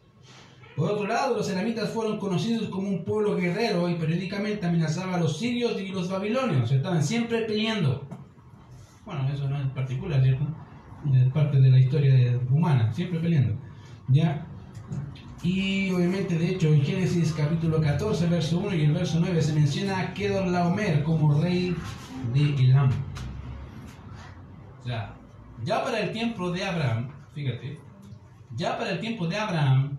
[0.76, 5.20] Por otro lado, los elamitas fueron conocidos como un pueblo guerrero y periódicamente amenazaba a
[5.20, 6.72] los sirios y los babilonios.
[6.72, 8.06] Estaban siempre peleando.
[9.06, 10.46] Bueno, eso no es particular, ¿cierto?
[11.14, 13.56] Es parte de la historia humana, siempre peleando.
[14.08, 14.46] ¿Ya?
[15.44, 19.54] Y obviamente, de hecho, en Génesis capítulo 14, verso 1 y el verso 9 se
[19.54, 21.76] menciona a Kedorlaomer como rey
[22.34, 22.90] de Elam.
[24.84, 24.88] O
[25.64, 27.80] ya para el tiempo de Abraham, fíjate,
[28.56, 29.98] ya para el tiempo de Abraham,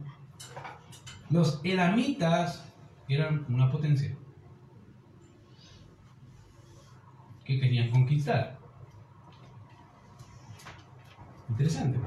[1.31, 2.65] los elamitas
[3.09, 4.17] eran una potencia
[7.45, 8.59] que querían conquistar.
[11.49, 12.01] Interesante.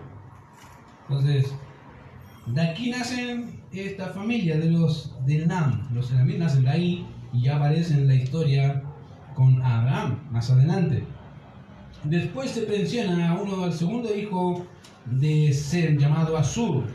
[1.04, 1.56] Entonces,
[2.54, 5.88] de aquí nacen esta familia de los del Nam.
[5.94, 8.84] Los elamitas nacen de ahí y ya aparecen en la historia
[9.36, 11.04] con Abraham más adelante.
[12.04, 14.66] Después se menciona a uno, al segundo hijo
[15.06, 16.86] de Sem, llamado Asur.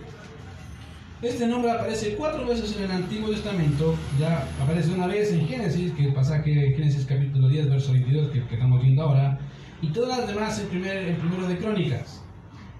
[1.22, 3.94] Este nombre aparece cuatro veces en el Antiguo Testamento.
[4.18, 8.38] Ya aparece una vez en Génesis, que el pasaje Génesis capítulo 10, verso 22, que,
[8.40, 9.38] estamos viendo ahora.
[9.80, 12.23] Y todas las demás en, primer, primero de Crónicas.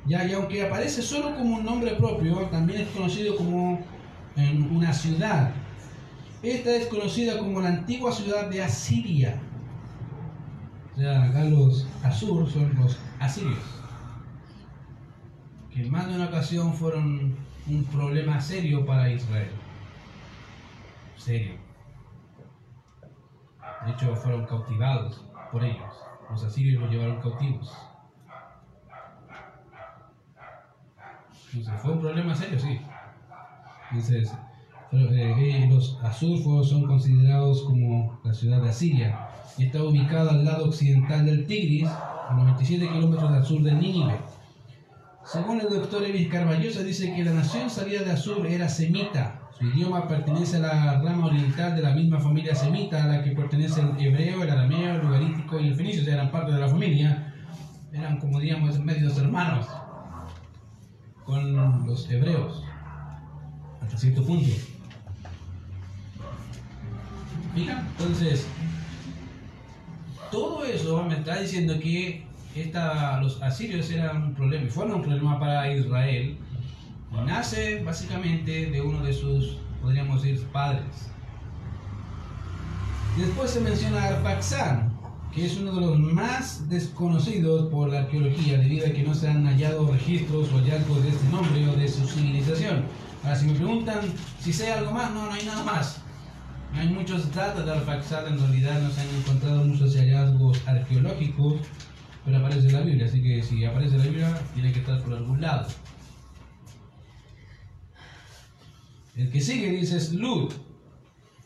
[0.07, 3.81] Ya, y aunque aparece solo como un nombre propio, también es conocido como
[4.71, 5.53] una ciudad.
[6.43, 9.41] Esta es conocida como la antigua ciudad de Asiria.
[10.93, 13.59] O sea, acá los Asur son los asirios.
[15.73, 17.35] Que en más de una ocasión fueron
[17.67, 19.51] un problema serio para Israel.
[21.17, 21.55] Serio.
[23.87, 25.95] De hecho, fueron cautivados por ellos.
[26.31, 27.75] Los asirios los llevaron cautivos.
[31.63, 32.81] Fue un problema serio, sí.
[33.91, 34.33] Entonces,
[34.93, 40.67] eh, los Asur son considerados como la ciudad de Asiria y está ubicada al lado
[40.67, 44.17] occidental del Tigris, a 97 kilómetros al sur de Nínive.
[45.25, 49.41] Según el doctor Evis Carballosa, dice que la nación salida de Asur era semita.
[49.57, 53.31] Su idioma pertenece a la rama oriental de la misma familia semita a la que
[53.31, 56.59] pertenece el hebreo, el arameo, el lugarístico y el fenicio, o sea, eran parte de
[56.59, 57.33] la familia.
[57.93, 59.67] Eran como, digamos, medios hermanos
[61.25, 62.63] con los hebreos,
[63.81, 64.51] hasta cierto punto.
[67.55, 68.47] Mira, entonces,
[70.31, 75.03] todo eso me está diciendo que esta, los asirios eran un problema, y fueron un
[75.03, 76.39] problema para Israel,
[77.25, 81.11] nace básicamente de uno de sus, podríamos decir, padres.
[83.17, 84.94] Después se menciona a Arfaxán,
[85.35, 89.29] que es uno de los más desconocidos por la arqueología, debido a que no se
[89.29, 92.85] han hallado registros o hallazgos de este nombre o de su civilización.
[93.25, 94.01] Ahora, si me preguntan
[94.39, 96.01] si sé algo más, no, no hay nada más.
[96.73, 101.61] Hay muchos datos de Arfaxad, en realidad no se han encontrado muchos hallazgos arqueológicos,
[102.25, 105.03] pero aparece en la Biblia, así que si aparece en la Biblia, tiene que estar
[105.03, 105.67] por algún lado.
[109.17, 110.53] El que sigue dice es Lud.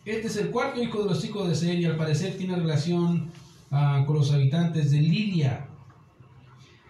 [0.04, 3.30] Este es el cuarto hijo de los hijos de Seir y al parecer tiene relación
[3.70, 5.66] con los habitantes de Lidia.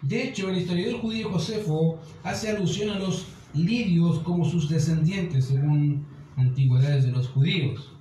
[0.03, 6.07] De hecho, el historiador judío Josefo hace alusión a los lidios como sus descendientes, según
[6.37, 7.93] antigüedades de los judíos.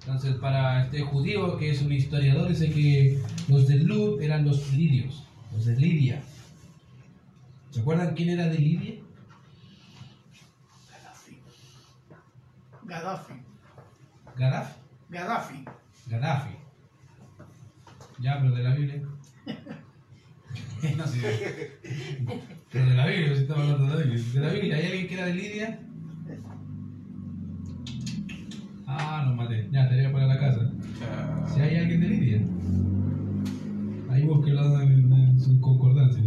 [0.00, 4.72] Entonces, para este judío, que es un historiador, dice que los de Lud eran los
[4.72, 6.22] lidios, los de Lidia.
[7.70, 8.94] ¿Se acuerdan quién era de Lidia?
[12.84, 13.32] Gaddafi.
[14.36, 14.74] Gaddafi.
[15.10, 15.64] Gaddafi.
[16.06, 16.65] Gaddafi.
[18.18, 19.02] Ya, pero de la Biblia.
[20.96, 21.20] no, sí.
[22.72, 24.32] Pero de la Biblia, si estamos hablando de la Biblia.
[24.32, 25.80] ¿De la Biblia hay alguien que era de Lidia?
[28.86, 29.68] Ah, lo maté.
[29.70, 30.72] Ya, te voy a poner la casa.
[31.52, 32.40] Si hay alguien de Lidia.
[34.10, 36.22] Ahí búsquelo en, en su concordancia.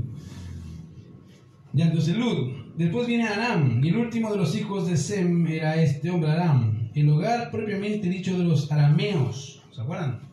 [1.74, 2.60] Ya, entonces Lud.
[2.78, 6.90] Después viene Aram, y el último de los hijos de Sem era este hombre Aram,
[6.96, 9.62] el hogar propiamente dicho de los arameos.
[9.72, 10.29] ¿Se acuerdan?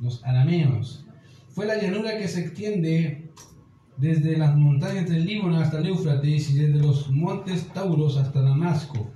[0.00, 1.04] Los arameos.
[1.50, 3.30] Fue la llanura que se extiende
[3.96, 9.10] desde las montañas del Líbano hasta el Éufrates y desde los montes Tauros hasta Damasco.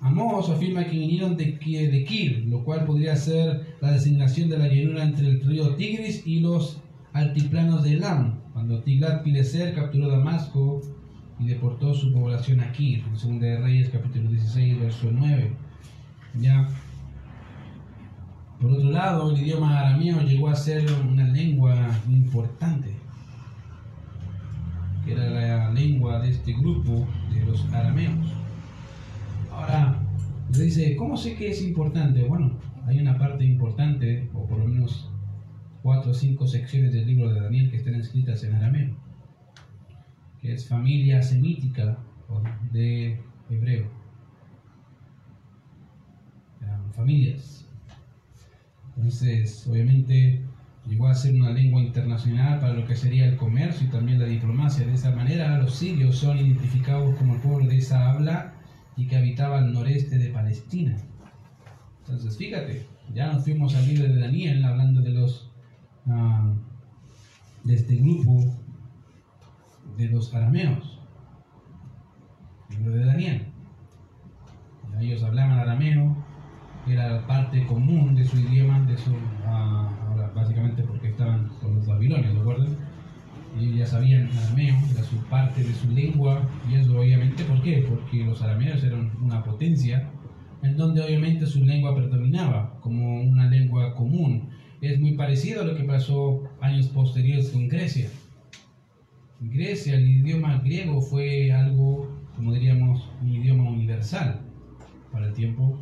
[0.00, 4.68] Amos afirma que vinieron de, de Kir, lo cual podría ser la designación de la
[4.68, 6.80] llanura entre el río Tigris y los
[7.12, 10.82] altiplanos de Elam, cuando Tiglat-Pileser capturó Damasco
[11.38, 15.52] y deportó su población aquí, en 2 de Reyes capítulo 16, verso 9.
[16.40, 16.68] Ya.
[18.62, 21.74] Por otro lado, el idioma arameo llegó a ser una lengua
[22.08, 22.94] importante,
[25.04, 28.32] que era la lengua de este grupo de los arameos.
[29.50, 29.98] Ahora,
[30.52, 32.22] se dice, ¿cómo sé que es importante?
[32.22, 32.52] Bueno,
[32.86, 35.10] hay una parte importante, o por lo menos
[35.82, 38.94] cuatro o cinco secciones del libro de Daniel que están escritas en arameo,
[40.40, 41.98] que es familia semítica
[42.70, 43.90] de hebreo.
[46.60, 47.66] Eran familias.
[48.96, 50.42] Entonces, obviamente,
[50.86, 54.26] llegó a ser una lengua internacional para lo que sería el comercio y también la
[54.26, 54.86] diplomacia.
[54.86, 58.54] De esa manera, los sirios son identificados como el pueblo de esa habla
[58.96, 60.96] y que habitaba al noreste de Palestina.
[62.00, 65.52] Entonces, fíjate, ya nos fuimos al libro de Daniel hablando de los
[66.08, 66.52] Ah,
[67.62, 68.56] de este grupo
[69.96, 70.98] de los arameos,
[72.70, 73.46] libro de Daniel.
[75.00, 76.16] Ellos hablaban arameo,
[76.86, 79.12] era parte común de su idioma, de su,
[79.46, 82.66] ah, ahora básicamente porque estaban con los babilonios, ¿de acuerdo?
[83.58, 87.84] Ellos ya sabían arameo, era su parte de su lengua, y eso obviamente, ¿por qué?
[87.88, 90.10] Porque los arameos eran una potencia
[90.62, 94.48] en donde obviamente su lengua predominaba como una lengua común
[94.80, 98.08] es muy parecido a lo que pasó años posteriores con Grecia.
[99.40, 104.40] En Grecia el idioma griego fue algo, como diríamos, un idioma universal
[105.10, 105.81] para el tiempo.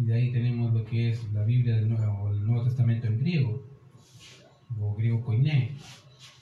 [0.00, 3.20] Y de ahí tenemos lo que es la Biblia del Nuevo, el Nuevo Testamento en
[3.20, 3.62] griego,
[4.80, 5.72] o griego koiné.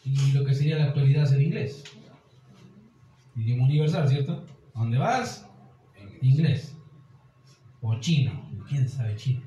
[0.05, 1.85] Y lo que sería la actualidad es el inglés.
[3.35, 4.45] Idioma universal, ¿cierto?
[4.75, 5.47] ¿A dónde vas?
[6.23, 6.77] Inglés.
[7.81, 8.49] O chino.
[8.69, 9.41] ¿Quién sabe chino?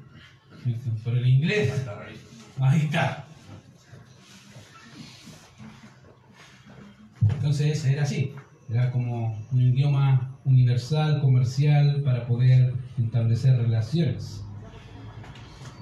[1.04, 1.86] Pero el inglés
[2.60, 3.26] Ahí está.
[7.30, 8.34] Entonces era así,
[8.72, 14.44] era como un idioma universal, comercial, para poder establecer relaciones.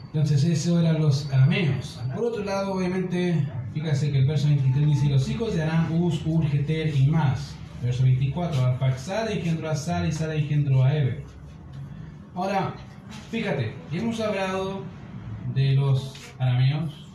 [0.08, 2.02] Entonces eso eran los arameos.
[2.16, 6.26] Por otro lado, obviamente, fíjate que el verso 23 dice, los hijos de Aram, Uz,
[6.26, 7.56] Ur, Geter y más.
[7.84, 11.24] Verso 24, Arpaxad engendró a Sara y Sara engendró a Eve.
[12.34, 12.74] Ahora,
[13.30, 14.82] fíjate, hemos hablado
[15.54, 17.08] de los arameos,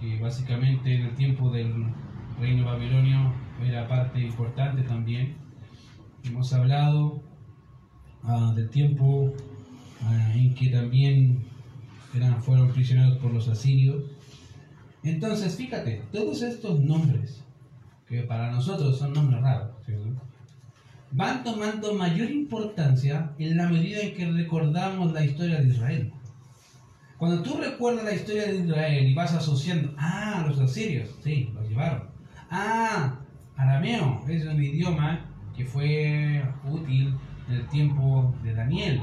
[0.00, 1.86] que básicamente en el tiempo del
[2.40, 3.32] reino babilonio
[3.62, 5.36] era parte importante también.
[6.24, 7.22] Hemos hablado
[8.22, 9.32] ah, del tiempo
[10.02, 11.44] ah, en que también
[12.14, 14.02] eran, fueron prisioneros por los asirios.
[15.02, 17.44] Entonces, fíjate, todos estos nombres,
[18.08, 19.70] que para nosotros son nombres raros,
[21.12, 26.12] van tomando mayor importancia en la medida en que recordamos la historia de Israel.
[27.18, 31.68] Cuando tú recuerdas la historia de Israel y vas asociando, ah, los asirios, sí, los
[31.68, 32.08] llevaron.
[32.50, 33.20] Ah,
[33.56, 35.20] arameo, es un idioma
[35.56, 37.14] que fue útil
[37.48, 39.02] en el tiempo de Daniel,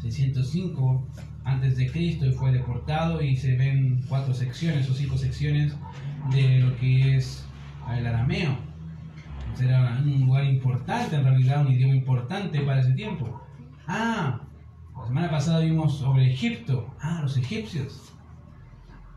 [0.00, 1.06] 605
[1.44, 5.76] antes de Cristo y fue deportado y se ven cuatro secciones o cinco secciones
[6.30, 7.46] de lo que es
[7.96, 8.56] el arameo.
[9.60, 13.42] Era un lugar importante, en realidad un idioma importante para ese tiempo.
[13.86, 14.40] Ah,
[14.98, 16.92] la semana pasada vimos sobre Egipto.
[17.00, 18.15] Ah, los egipcios.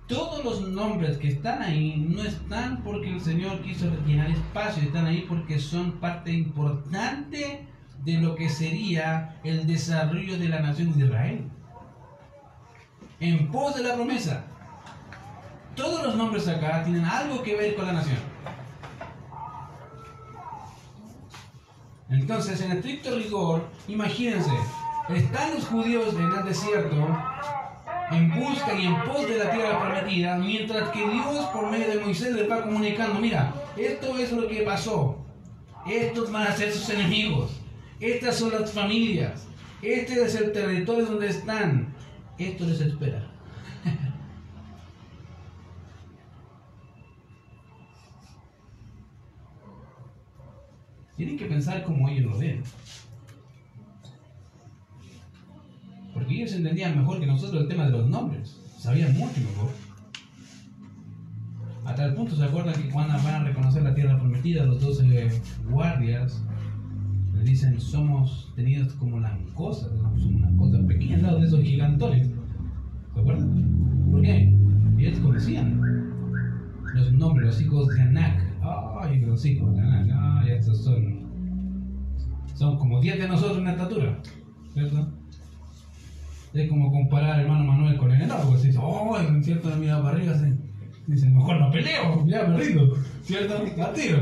[0.10, 5.06] Todos los nombres que están ahí no están porque el Señor quiso llenar espacio, están
[5.06, 7.68] ahí porque son parte importante
[8.04, 11.44] de lo que sería el desarrollo de la nación de Israel.
[13.20, 14.46] En pos de la promesa.
[15.76, 18.18] Todos los nombres acá tienen algo que ver con la nación.
[22.10, 24.50] Entonces, en estricto rigor, imagínense,
[25.10, 26.96] están los judíos en el desierto
[28.12, 32.00] en busca y en pos de la tierra prometida, mientras que Dios por medio de
[32.00, 35.24] Moisés les va comunicando, mira, esto es lo que pasó,
[35.88, 37.52] estos van a ser sus enemigos,
[38.00, 39.46] estas son las familias,
[39.82, 41.94] este es el territorio donde están,
[42.38, 43.26] esto les espera.
[51.16, 52.64] Tienen que pensar como ellos lo ven.
[56.30, 58.62] Porque ellos entendían mejor que nosotros el tema de los nombres.
[58.78, 59.72] Sabían mucho mejor.
[61.84, 65.42] A tal punto se acuerdan que cuando van a reconocer la tierra prometida, los doce
[65.72, 66.44] guardias
[67.34, 72.28] le dicen, somos tenidos como langostas, somos una cosa pequeña al lado de esos gigantones.
[73.16, 74.12] ¿Se acuerdan?
[74.12, 74.56] ¿Por qué?
[75.00, 75.82] Ellos conocían
[76.94, 78.40] los nombres, los hijos de Anak.
[79.02, 81.26] Ay, los hijos de Anak, ay, estos son,
[82.54, 84.22] son como diez de nosotros en estatura,
[84.76, 85.19] ¿cierto?
[86.54, 89.70] Es como comparar al hermano Manuel con el enano, porque se dice, oh, en cierto,
[89.78, 90.58] mira para arriba, se
[91.06, 93.64] dice, mejor no peleo, ya perdido, ¿cierto?
[93.84, 94.20] A tiro.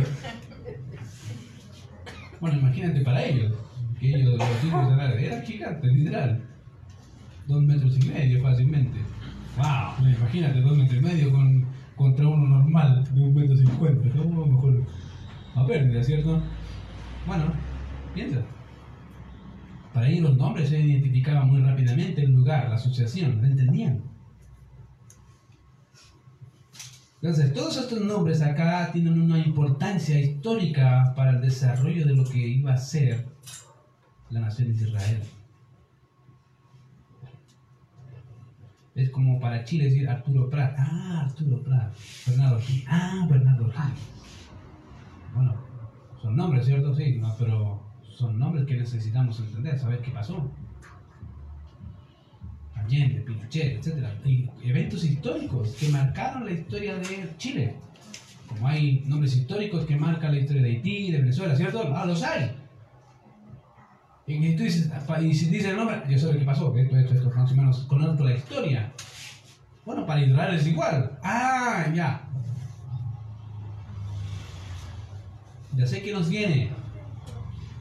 [2.41, 3.53] Bueno, imagínate para ellos,
[3.99, 6.43] que ellos, los hijos de eran gigantes, literal.
[7.47, 8.99] Dos metros y medio fácilmente.
[9.57, 10.05] ¡Wow!
[10.05, 11.65] Imagínate, dos metros y medio con,
[11.95, 14.09] contra uno normal de un metro cincuenta.
[14.17, 14.83] ¿Cómo mejor
[15.55, 16.41] a pérdida, cierto?
[17.25, 17.45] Bueno,
[18.13, 18.41] piensa.
[19.97, 24.03] Para ellos los nombres se identificaban muy rápidamente el lugar, la asociación, ¿lo entendían?
[27.19, 32.37] Entonces, todos estos nombres acá tienen una importancia histórica para el desarrollo de lo que
[32.37, 33.25] iba a ser
[34.29, 35.23] la nación de Israel.
[38.93, 40.75] Es como para Chile decir Arturo Prat.
[40.77, 41.91] Ah, Arturo Prat.
[42.27, 42.59] Bernardo.
[42.87, 43.93] Ah, Bernardo Gil.
[45.33, 45.55] Bueno,
[46.21, 46.93] son nombres, ¿cierto?
[46.93, 47.86] Sí, no, pero
[48.17, 50.49] son nombres que necesitamos entender, saber qué pasó.
[52.75, 54.07] Allende, Pinochet, etc.
[54.25, 57.75] Y eventos históricos que marcaron la historia de Chile.
[58.47, 61.93] Como hay nombres históricos que marcan la historia de Haití, de Venezuela, ¿cierto?
[61.95, 62.55] Ah, los hay.
[64.25, 64.91] Y tú dices,
[65.21, 67.55] y si dice el nombre, yo sé lo que pasó, esto, esto, esto, más o
[67.55, 68.91] menos, conozco la historia.
[69.85, 71.17] Bueno, para Israel es igual.
[71.21, 72.27] Ah, ya.
[75.75, 76.71] Ya sé que nos viene.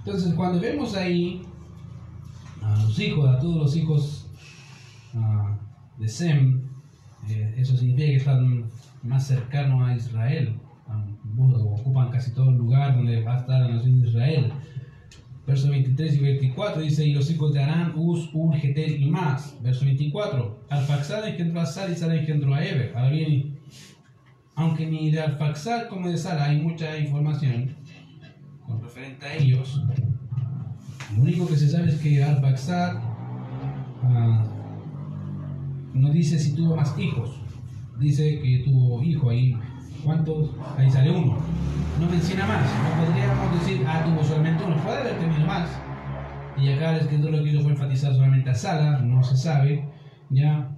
[0.07, 1.43] Entonces, cuando vemos ahí
[2.63, 4.27] a los hijos, a todos los hijos
[5.17, 5.59] ah,
[5.99, 6.61] de Sem,
[7.29, 8.67] eh, eso significa que están
[9.03, 10.55] más cercanos a Israel.
[11.37, 14.53] Ocupan casi todo el lugar donde va a estar la nación de Israel.
[15.45, 19.57] Verso 23 y 24 dice, y los hijos de Arán, Uz, Ur, Geter y más.
[19.61, 22.93] Verso 24, Alfaxad engendró a Sal y Sal engendró a Eber.
[22.97, 23.59] Ahora bien,
[24.55, 27.75] aunque ni de Alfaxad como de Sal hay mucha información
[28.97, 29.83] con referente a ellos,
[31.15, 32.97] lo único que se sabe es que Alfaxad
[34.03, 34.45] ah,
[35.93, 37.41] no dice si tuvo más hijos,
[37.99, 39.57] dice que tuvo hijo ahí.
[40.03, 40.51] ¿Cuántos?
[40.77, 41.37] Ahí sale uno
[42.01, 42.63] no menciona más.
[42.63, 44.77] No podríamos decir, ah, tuvo solamente uno.
[44.83, 45.71] Puede haber tenido más.
[46.59, 49.89] Y acá el escritor lo que hizo fue enfatizar solamente a Sala, no se sabe.
[50.29, 50.77] Ya,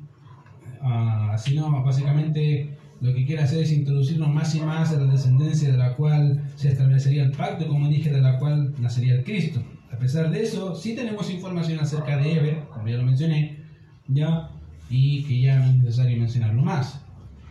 [0.81, 5.71] uh, sino básicamente lo que quiere hacer es introducirnos más y más a la descendencia
[5.71, 9.63] de la cual se establecería el pacto, como dije, de la cual nacería el Cristo.
[9.93, 13.63] A pesar de eso, sí tenemos información acerca de Eber, como ya lo mencioné,
[14.09, 14.51] ya,
[14.91, 17.01] y que ya no es necesario mencionarlo más.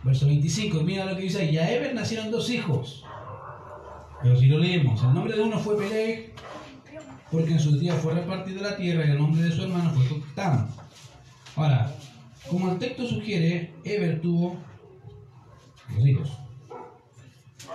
[0.04, 3.04] Verso 25, mira lo que dice, y a Eber nacieron dos hijos.
[4.22, 6.34] Pero si lo leemos, el nombre de uno fue Peleg,
[7.30, 10.04] porque en sus días fue repartido la tierra, y el nombre de su hermano fue
[10.06, 10.68] Toctán.
[11.56, 11.90] Ahora,
[12.48, 14.56] como el texto sugiere, Eber tuvo
[15.94, 16.38] dos hijos.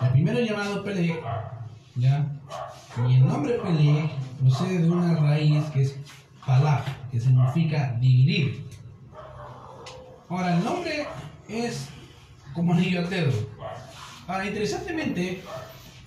[0.02, 1.20] El primero llamado Peleg,
[1.96, 2.26] ¿ya?
[3.08, 4.10] Y el nombre Peleg
[4.40, 5.96] procede de una raíz que es
[6.46, 8.66] Palag, que significa dividir.
[10.30, 11.08] Ahora, el nombre
[11.48, 11.90] es
[12.54, 13.32] como anillo al dedo.
[14.28, 15.42] Ahora, interesantemente,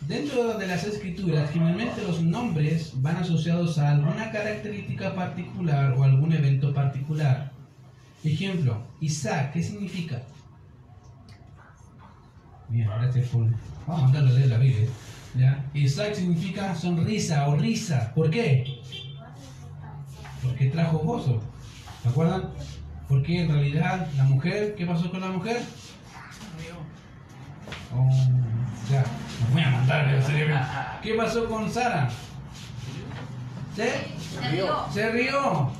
[0.08, 6.32] Dentro de las escrituras, generalmente los nombres van asociados a alguna característica particular o algún
[6.32, 7.50] evento particular.
[8.22, 10.22] Ejemplo, Isaac, ¿qué significa?
[12.68, 13.46] Bien, gracias por...
[13.86, 14.88] Vamos a mandarlo a leer la Biblia.
[15.36, 15.64] ¿ya?
[15.74, 18.12] Isaac significa sonrisa o risa.
[18.14, 18.80] ¿Por qué?
[20.42, 21.40] Porque trajo gozo.
[22.02, 22.50] ¿Se acuerdan?
[23.08, 25.60] Porque en realidad la mujer, ¿qué pasó con la mujer?
[27.94, 28.10] Oh,
[28.90, 29.04] ya,
[29.46, 31.00] me voy a mandar.
[31.02, 32.08] ¿Qué pasó con Sara?
[33.74, 33.90] ¿Se?
[34.18, 34.86] Se rió.
[34.92, 35.70] Se rió.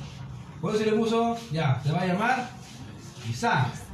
[0.61, 1.37] ¿Puedo se le puso?
[1.51, 2.49] Ya, se va a llamar
[3.29, 3.86] Isaac.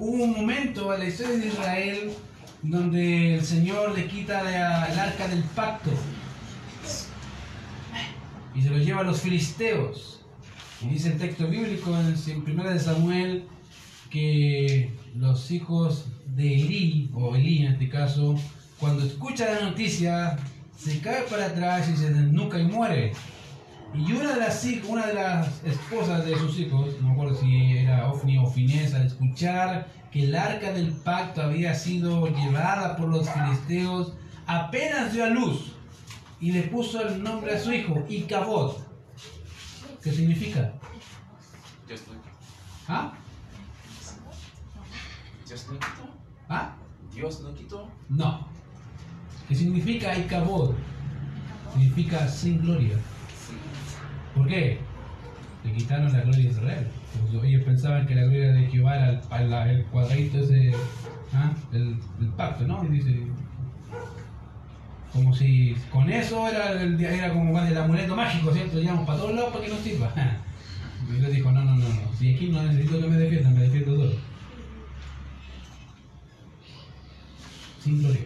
[0.00, 2.10] Hubo un momento en la historia de Israel
[2.62, 4.40] donde el Señor le quita
[4.90, 5.90] el arca del pacto
[8.54, 10.22] y se lo lleva a los filisteos.
[10.80, 13.44] Y dice el texto bíblico en 1 de Samuel
[14.08, 18.40] que los hijos de Eli, o Eli en este caso,
[18.78, 20.38] cuando escucha la noticia,
[20.78, 23.12] se cae para atrás y se desnuca y muere.
[23.94, 27.78] Y una de las una de las esposas de sus hijos, no me acuerdo si
[27.78, 33.08] era Ofni o Finés, al escuchar que el arca del pacto había sido llevada por
[33.08, 34.14] los filisteos,
[34.46, 35.72] apenas dio a luz
[36.40, 38.76] y le puso el nombre a su hijo, Icabod.
[40.02, 40.72] ¿Qué significa?
[42.88, 43.12] ¿Ah?
[45.46, 46.16] Dios no quitó.
[46.48, 46.76] ¿Ah?
[47.12, 47.88] Dios no quitó.
[48.08, 48.48] No.
[49.48, 50.74] ¿Qué significa Icabod?
[51.72, 52.96] Significa sin gloria.
[54.34, 54.78] ¿Por qué?
[55.64, 56.86] Le quitaron la gloria de Israel.
[57.44, 60.72] Ellos pensaban que la gloria de Jehová era el, cuadradito ese,
[61.34, 61.52] ¿ah?
[61.72, 62.84] el, el pacto, ¿no?
[62.84, 63.26] Y dice,
[65.12, 68.76] como si con eso era, el, era como el amuleto mágico, ¿cierto?
[68.76, 70.12] Lo llevamos para todos lados para que nos sirva.
[71.08, 73.62] Y Dios dijo, no, no, no, no, si aquí no necesito que me defiendan, me
[73.62, 74.12] defiendo todo.
[77.82, 78.20] Sin gloria.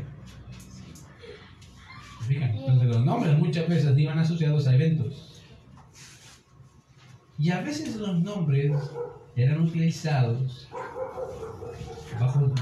[2.21, 3.05] ¿Se fijan?
[3.05, 5.24] nombres muchas veces iban asociados a eventos.
[7.39, 8.73] Y a veces los nombres
[9.37, 10.69] eran utilizados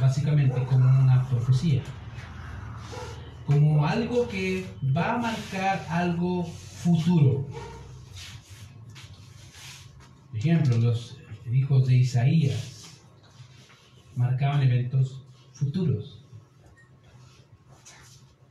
[0.01, 1.83] básicamente como una profecía,
[3.47, 4.67] como algo que
[4.97, 7.47] va a marcar algo futuro.
[10.31, 11.19] Por ejemplo, los
[11.53, 12.87] hijos de Isaías
[14.17, 15.21] marcaban eventos
[15.53, 16.19] futuros.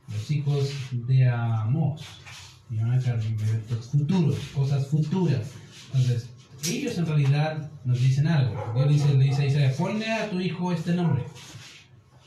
[0.08, 2.02] Los hijos de Amós
[2.70, 5.50] iban a marcar eventos futuros, cosas futuras.
[5.92, 6.30] Entonces,
[6.68, 8.72] ellos en realidad nos dicen algo.
[8.88, 11.24] Dios le dice a Isaías, ponle a tu hijo este nombre.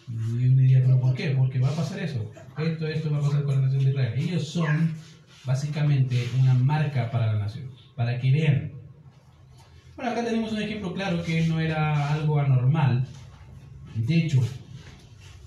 [0.08, 1.30] Y uno diría, ¿pero por qué?
[1.30, 2.32] Porque va a pasar eso.
[2.58, 4.14] Esto, esto va a pasar con la nación de Israel.
[4.18, 4.94] Ellos son
[5.46, 8.72] básicamente una marca para la nación, para que vean.
[9.96, 13.08] Bueno, acá tenemos un ejemplo claro que no era algo anormal.
[13.96, 14.42] De hecho,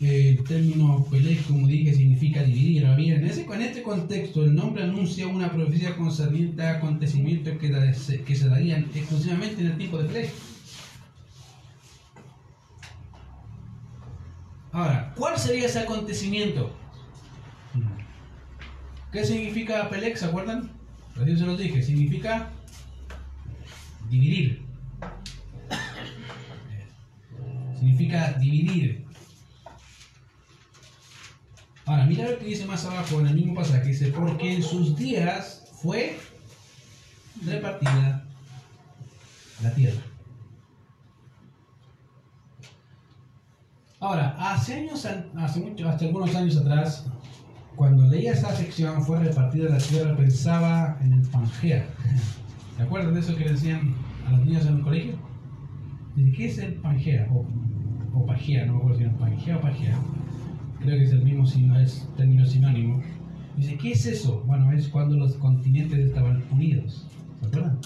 [0.01, 2.87] el término Pelej, como dije, significa dividir.
[2.97, 8.23] Bien, en, este contexto, el nombre anuncia una profecía concerniente a acontecimientos que, da- se-
[8.23, 10.31] que se darían exclusivamente en el tiempo de Pelej.
[14.73, 16.75] Ahora, ¿cuál sería ese acontecimiento?
[19.11, 20.17] ¿Qué significa Pelec?
[20.17, 20.71] ¿Se acuerdan?
[21.17, 22.51] Recién se los dije, significa
[24.11, 24.63] dividir.
[27.79, 29.05] Significa dividir.
[31.89, 33.89] Ahora, mira lo que dice más abajo en el mismo pasaje.
[33.89, 36.19] Dice, porque en sus días fue
[37.47, 38.27] repartida
[39.63, 40.03] la tierra.
[44.01, 47.07] Ahora, hace años, hace mucho, hasta algunos años atrás,
[47.75, 51.87] cuando leía esa sección, fue repartida la tierra, pensaba en el Pangea.
[52.77, 53.95] ¿Se acuerdan de eso que decían
[54.27, 55.15] a los niños en el colegio?
[56.17, 57.29] Dice, ¿qué es el Pangea?
[57.33, 57.47] O,
[58.13, 59.99] o Pangea, no me acuerdo si era Pangea o Pangea.
[60.81, 61.45] Creo que es el mismo
[61.79, 63.03] es término sinónimo.
[63.57, 64.43] Dice, ¿qué es eso?
[64.47, 67.07] Bueno, es cuando los continentes estaban unidos.
[67.41, 67.79] ¿Se acuerdan?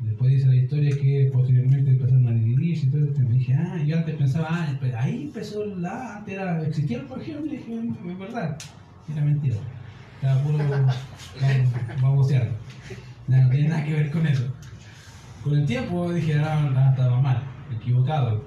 [0.00, 3.20] Después dice la historia que posteriormente empezaron a dividirse y todo esto.
[3.20, 7.40] Me dije, ah, yo antes pensaba, ah, ahí empezó la, antes era, existía el Pangea,
[7.40, 8.56] me dije, es verdad.
[9.12, 9.56] Era mentira.
[10.22, 10.92] Estaba puro babo-
[12.00, 12.54] baboseando.
[13.26, 14.44] No, no tiene nada que ver con eso.
[15.42, 17.42] Con el tiempo dije, ah, no, estaba mal,
[17.76, 18.44] equivocado.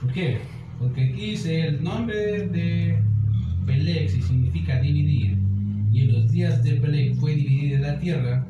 [0.00, 0.40] ¿Por qué?
[0.78, 3.02] Porque aquí dice el nombre de
[3.66, 5.36] Pelec, si significa dividir,
[5.92, 8.46] y en los días de Pelec fue dividida la tierra,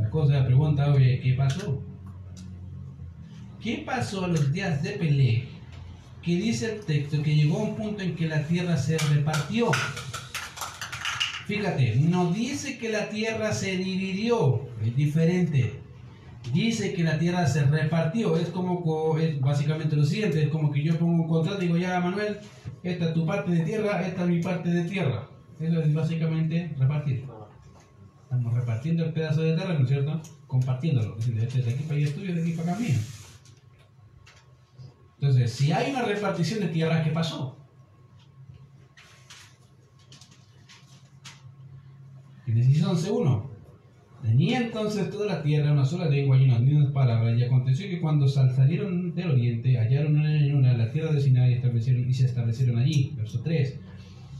[0.00, 1.82] la cosa, la pregunta, oye, ¿qué pasó?
[3.62, 5.44] ¿Qué pasó a los días de Pelec?
[6.22, 9.70] Que dice el texto que llegó a un punto en que la tierra se repartió.
[11.46, 15.85] Fíjate, no dice que la tierra se dividió, es diferente.
[16.56, 20.70] Dice que la tierra se repartió, es como, co- es básicamente lo siguiente, es como
[20.72, 22.38] que yo pongo un contrato y digo, ya Manuel,
[22.82, 25.28] esta es tu parte de tierra, esta es mi parte de tierra.
[25.60, 27.26] Eso es básicamente repartir.
[28.22, 30.22] Estamos repartiendo el pedazo de tierra, ¿no es cierto?
[30.46, 31.14] Compartiéndolo.
[31.16, 31.30] Aquí
[31.86, 32.08] para allá
[32.40, 32.84] aquí para acá.
[35.20, 37.58] Entonces, si hay una repartición de tierra, ¿qué pasó?
[42.46, 43.55] Génesis 11.1
[44.26, 48.00] Tenía entonces toda la tierra una sola lengua y unas mismas palabras, y aconteció que
[48.00, 52.12] cuando sal- salieron del oriente, hallaron una una la tierra de Sinai y, establecieron, y
[52.12, 53.12] se establecieron allí.
[53.16, 53.78] Verso 3.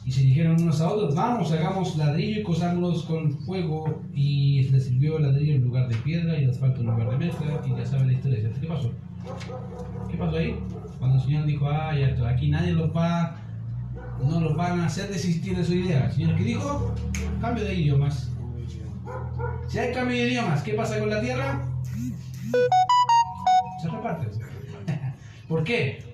[0.05, 4.84] Y se dijeron unos a otros, vamos, hagamos ladrillo y cosámoslos con fuego, y les
[4.87, 7.70] sirvió el ladrillo en lugar de piedra y el asfalto en lugar de mezcla, y
[7.78, 8.51] ya saben la historia.
[8.61, 8.93] ¿Qué pasó?
[10.11, 10.55] ¿Qué pasó ahí?
[10.99, 13.37] Cuando el Señor dijo, ah, ya aquí nadie los va,
[14.24, 16.07] no los van a hacer desistir de su idea.
[16.07, 16.95] El Señor, ¿qué dijo?
[17.41, 18.32] Cambio de idiomas.
[19.68, 21.64] Si hay cambio de idiomas, ¿qué pasa con la tierra?
[23.82, 24.28] Se reparte.
[25.48, 26.04] ¿Por qué?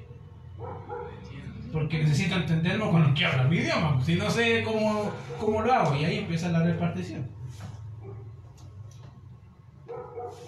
[1.73, 4.03] Porque necesito entenderlo con los que mi idioma.
[4.05, 7.29] Si no sé cómo, cómo lo hago, y ahí empieza la repartición.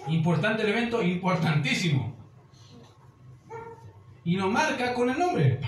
[0.07, 2.15] Importante el evento, importantísimo.
[4.23, 5.59] Y nos marca con el nombre.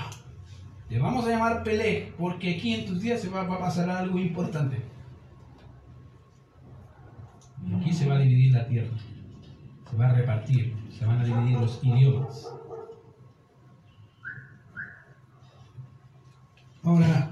[0.89, 4.19] Le vamos a llamar Pelé, porque aquí en tus días se va a pasar algo
[4.19, 4.96] importante.
[7.75, 8.97] Aquí se va a dividir la tierra.
[9.89, 10.73] Se va a repartir.
[10.89, 12.53] Se van a dividir los idiomas.
[16.83, 17.31] Ahora,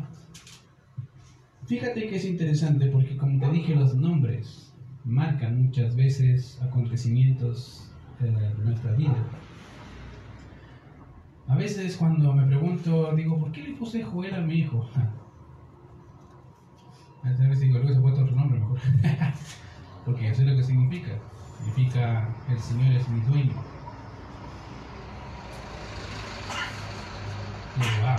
[1.66, 4.74] fíjate que es interesante porque como te dije, los nombres
[5.06, 9.16] marcan muchas veces acontecimientos eh, de nuestra vida.
[11.48, 14.90] A veces cuando me pregunto, digo, ¿por qué le puse Joel a mi hijo?
[17.24, 18.80] A veces digo, luego se puesto otro nombre mejor.
[20.06, 21.12] Porque eso es lo que significa.
[21.58, 23.54] Significa el Señor es mi dueño.
[27.76, 28.16] Y wow.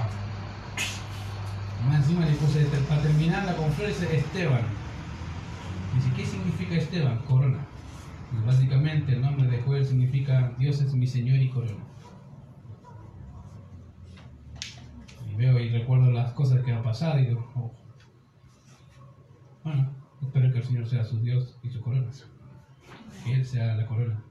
[1.94, 4.62] encima le puse, para terminarla con flores, Esteban.
[5.94, 7.18] Dice, ¿qué significa Esteban?
[7.20, 7.64] Corona.
[8.32, 11.84] Y básicamente el nombre de Joel significa Dios es mi Señor y corona.
[15.30, 17.72] Y veo y recuerdo las cosas que han pasado y digo, oh.
[19.64, 22.10] bueno, espero que el Señor sea su Dios y su corona.
[23.24, 24.22] Que Él sea la corona.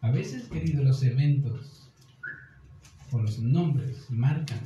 [0.00, 1.90] A veces, queridos, los eventos
[3.12, 4.60] o los nombres marcan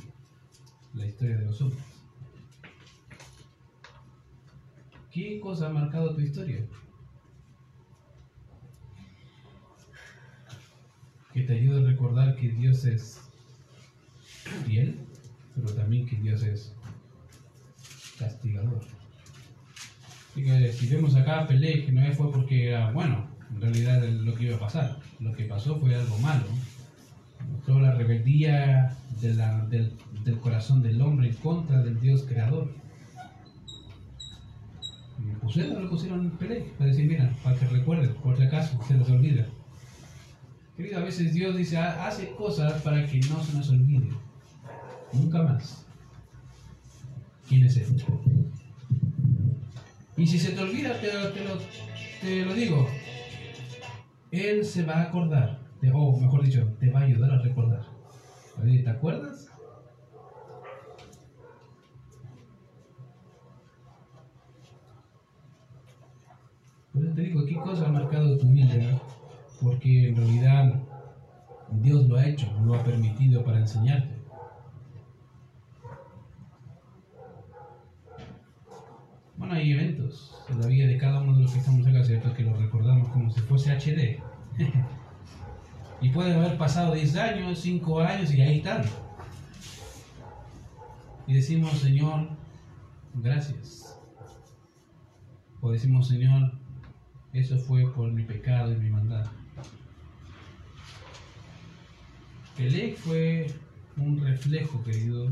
[0.93, 1.83] la historia de los hombres.
[5.11, 6.65] ¿Qué cosa ha marcado tu historia?
[11.33, 13.21] Que te ayuda a recordar que Dios es
[14.65, 14.99] fiel,
[15.55, 16.76] pero también que Dios es
[18.17, 18.81] castigador.
[20.31, 24.35] Así que si vemos acá Pelé, que no fue porque era bueno, en realidad lo
[24.35, 24.99] que iba a pasar.
[25.19, 26.45] Lo que pasó fue algo malo.
[27.51, 32.71] Mostró la rebeldía del, corazón del hombre contra del Dios creador.
[35.19, 38.93] Y pusieron, le pusieron Pelé, para decir, mira, para que recuerden, por si acaso se
[38.95, 39.45] les olvida.
[40.75, 44.09] Querido, a veces Dios dice, "Ha- hace cosas para que no se nos olvide.
[45.13, 45.86] Nunca más.
[47.47, 48.03] ¿Quién es Él?
[50.17, 51.57] Y si se te olvida, te, te lo,
[52.21, 52.87] te lo digo,
[54.31, 55.59] Él se va a acordar,
[55.93, 57.85] o mejor dicho, te va a ayudar a recordar.
[58.63, 59.47] ¿Te acuerdas?
[66.91, 68.99] Por eso te digo, ¿qué cosa ha marcado tu vida?
[69.61, 70.81] Porque en realidad
[71.83, 74.16] Dios lo ha hecho, lo ha permitido para enseñarte.
[79.37, 82.33] Bueno, hay eventos en la vida de cada uno de los que estamos acá, ¿cierto?
[82.33, 84.19] Que lo recordamos como si fuese HD.
[86.01, 88.83] y puede haber pasado 10 años, 5 años y ahí están.
[91.27, 92.29] Y decimos, Señor,
[93.13, 93.99] gracias.
[95.61, 96.53] O decimos, Señor,
[97.31, 99.27] eso fue por mi pecado y mi maldad.
[102.55, 103.53] Pelé fue
[103.97, 105.31] un reflejo, querido,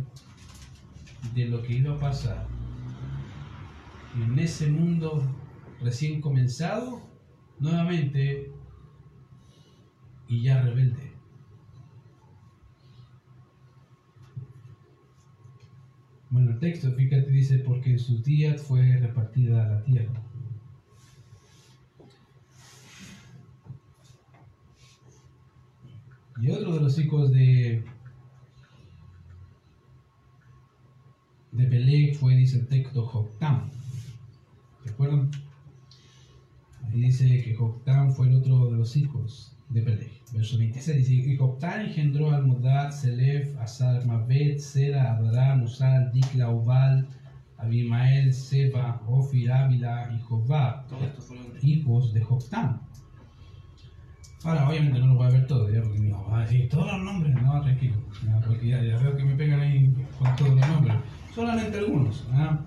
[1.34, 2.55] de lo que iba a pasar
[4.24, 5.24] en ese mundo
[5.82, 7.02] recién comenzado,
[7.60, 8.52] nuevamente,
[10.28, 11.12] y ya rebelde.
[16.30, 20.22] Bueno, el texto, fíjate, dice, porque en sus días fue repartida la tierra.
[26.42, 27.84] Y otro de los hijos de,
[31.54, 33.72] de Peleg fue, dice el texto, Joctam.
[34.98, 35.30] ¿Recuerdan?
[36.88, 40.22] Ahí dice que Joctán fue el otro de los hijos de Peleg.
[40.32, 46.50] Verso 26 dice, y Joctán engendró a Almodad, Selef, Asar, Mabet, Sera, Abraham, Usal, Dikla,
[46.50, 47.10] Ubal,
[47.58, 52.80] Abimael, Seba, Ofir, Ávila y Jobab, Todo esto fueron hijos de Joctán.
[54.46, 56.88] Ahora, obviamente no lo voy a ver todo, ya porque me va a decir todos
[56.88, 57.36] los nombres.
[57.36, 60.96] No, tranquilo, ya, porque ya, ya veo que me pegan ahí con todos los nombres.
[61.34, 62.26] Solamente algunos.
[62.32, 62.66] ¿ah?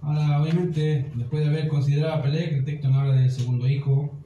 [0.00, 4.16] Ahora, obviamente, después de haber considerado a Peleg, el texto nos habla del segundo hijo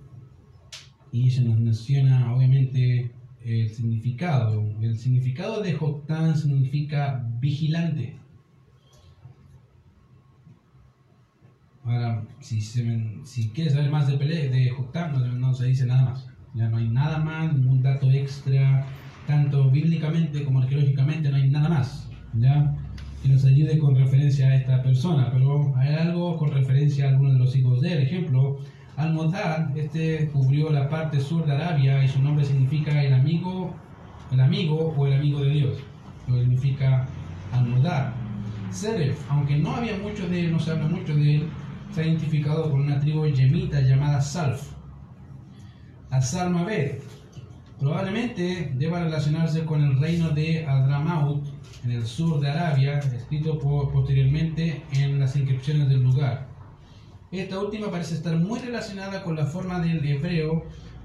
[1.10, 3.10] y se nos menciona, obviamente,
[3.44, 4.64] el significado.
[4.80, 8.16] El significado de Joctán significa vigilante.
[11.84, 16.28] Ahora, si, quieres saber más de Peleg, de Joctán, no, no se dice nada más.
[16.54, 18.86] Ya no hay nada más, ningún dato extra,
[19.26, 22.08] tanto bíblicamente como arqueológicamente, no hay nada más.
[22.34, 22.74] ¿ya?
[23.22, 27.34] Que nos ayude con referencia a esta persona, pero hay algo con referencia a algunos
[27.34, 28.02] de los hijos de él.
[28.02, 28.58] Ejemplo,
[28.96, 33.74] Al-Modad, este cubrió la parte sur de Arabia y su nombre significa el amigo,
[34.32, 35.78] el amigo o el amigo de Dios.
[36.26, 37.06] Lo significa
[37.52, 38.12] Al-Modad.
[38.70, 41.48] Seref, aunque no había mucho de él, no se habla mucho de él,
[41.92, 44.72] se ha identificado con una tribu yemita llamada Salf.
[46.10, 46.98] Azar-Mabed,
[47.78, 51.46] probablemente deba relacionarse con el reino de Adramaut
[51.84, 56.48] en el sur de Arabia, escrito posteriormente en las inscripciones del lugar.
[57.30, 60.64] Esta última parece estar muy relacionada con la forma del hebreo,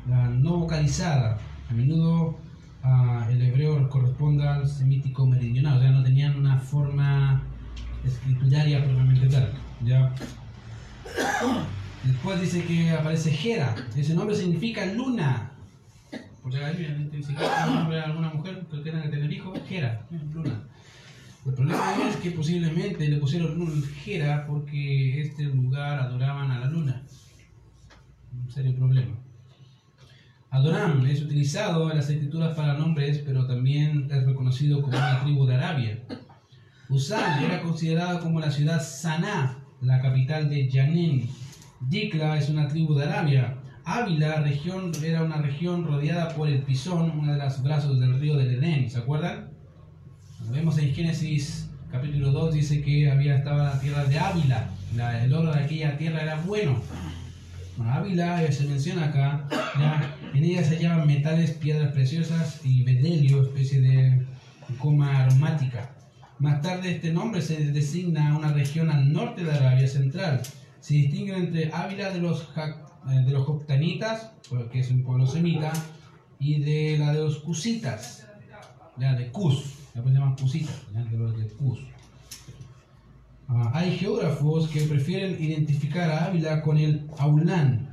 [0.10, 1.38] la no vocalizada.
[1.70, 2.38] A menudo
[2.84, 7.44] ah, el hebreo corresponde al semítico meridional, o sea, no tenían una forma
[8.06, 9.54] escrituraria propiamente tal.
[9.86, 10.14] ¿ya?
[12.04, 15.47] Después dice que aparece Hera, ese nombre significa luna.
[16.48, 19.60] Por si alguien si quiere un nombre a alguna mujer que tenga que tener hijos,
[19.70, 20.64] Hera, luna.
[21.46, 27.04] El problema es que posiblemente le pusieron Hera porque este lugar adoraban a la luna.
[28.32, 29.18] Un serio problema.
[30.50, 35.20] Adoram es utilizado en las escrituras para nombres, pero también es reconocido conocido como una
[35.24, 36.00] tribu de Arabia.
[36.88, 41.30] Usán era considerado como la ciudad Saná, la capital de Yanin.
[41.82, 43.57] Dikla es una tribu de Arabia.
[43.98, 48.36] Ávila región, era una región rodeada por el Pisón, uno de los brazos del río
[48.36, 49.48] del Edén, ¿se acuerdan?
[50.52, 55.34] Vemos en Génesis capítulo 2 dice que había estaba la tierra de Ávila, la- el
[55.34, 56.82] oro de aquella tierra era bueno.
[57.78, 59.48] Bueno, Ávila eh, se menciona acá,
[60.34, 64.26] en ella se hallaban metales, piedras preciosas y bedelio, especie de
[64.80, 65.92] coma aromática.
[66.40, 70.42] Más tarde este nombre se designa a una región al norte de Arabia Central.
[70.82, 74.32] Se distingue entre Ávila de los, Ja- eh, de los Joctanitas,
[74.72, 75.72] que es un pueblo semita,
[76.40, 78.28] y de la de los Cusitas,
[78.98, 81.80] ya de Cus, después se llaman Cusitas, de los de Cus.
[83.48, 87.90] Ah, hay geógrafos que prefieren identificar a Ávila con el Aulán,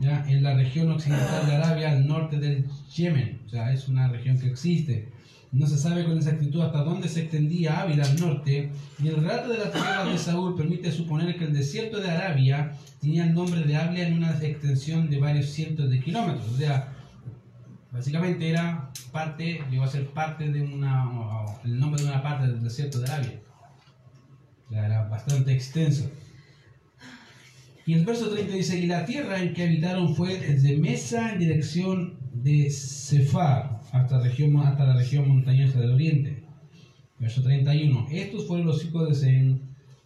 [0.00, 3.42] ya en la región occidental de Arabia, al norte del Yemen.
[3.46, 5.08] O sea, es una región que existe.
[5.52, 8.70] No se sabe con exactitud hasta dónde se extendía Ávila al norte,
[9.02, 12.76] y el relato de las tierras de Saúl permite suponer que el desierto de Arabia
[13.00, 16.48] tenía el nombre de Ávila en una extensión de varios cientos de kilómetros.
[16.48, 16.92] O sea,
[17.90, 21.04] básicamente era parte, llegó a ser parte de una,
[21.64, 23.40] el nombre de una parte del desierto de Arabia.
[24.68, 26.08] O sea, era bastante extenso.
[27.86, 31.40] Y el verso 30 dice, y la tierra en que habitaron fue desde Mesa en
[31.40, 36.42] dirección de Cefar hasta, región, hasta la región montañosa del oriente.
[37.18, 39.60] Verso 31, estos fueron los hijos de Zen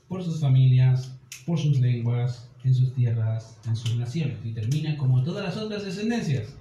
[0.09, 1.16] por sus familias,
[1.47, 4.39] por sus lenguas, en sus tierras, en sus naciones.
[4.45, 6.57] Y termina como todas las otras descendencias.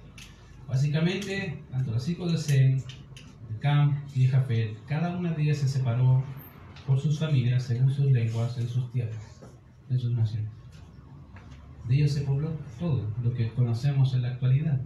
[0.68, 5.58] Básicamente, tanto los hijos de Zen, de Cam y de Jafet, cada una de ellas
[5.58, 6.22] se separó
[6.86, 9.40] por sus familias, según sus lenguas, en sus tierras,
[9.90, 10.50] en sus naciones.
[11.88, 14.80] De ellos se pobló todo lo que conocemos en la actualidad.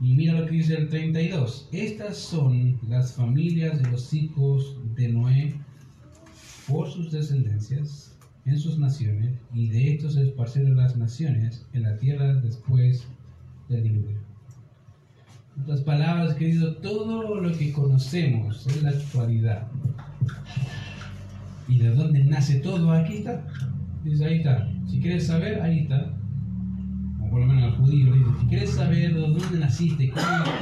[0.00, 1.68] Y mira lo que dice el 32.
[1.72, 5.54] Estas son las familias de los hijos de Noé
[6.66, 11.96] por sus descendencias en sus naciones, y de estos se esparcieron las naciones en la
[11.96, 13.06] tierra después
[13.68, 14.18] del diluvio.
[15.62, 19.68] Otras palabras, querido, todo lo que conocemos en la actualidad
[21.68, 23.44] y de dónde nace todo, aquí está.
[24.02, 24.68] Dice, ahí está.
[24.88, 26.12] Si quieres saber, ahí está.
[27.32, 30.12] Por lo menos al judío si quieres saber de dónde naciste,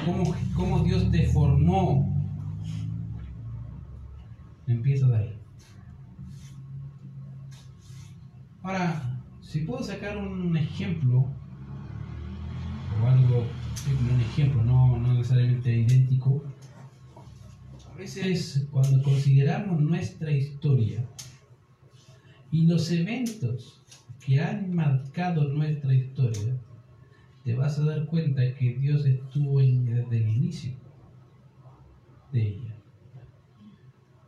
[0.07, 2.17] cómo, cómo, Dios te formó,
[4.69, 5.39] empieza de ahí.
[8.63, 11.27] Ahora, si puedo sacar un ejemplo,
[13.03, 13.47] o algo,
[14.15, 16.45] un ejemplo, no, no necesariamente idéntico,
[17.93, 21.05] a veces cuando consideramos nuestra historia
[22.53, 23.80] y los eventos
[24.31, 26.55] que han marcado nuestra historia,
[27.43, 30.73] te vas a dar cuenta que Dios estuvo en- desde el inicio
[32.31, 32.77] de ella.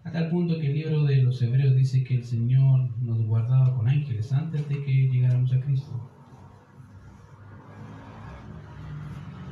[0.03, 3.77] A tal punto que el libro de los Hebreos dice que el Señor nos guardaba
[3.77, 5.93] con ángeles antes de que llegáramos a Cristo.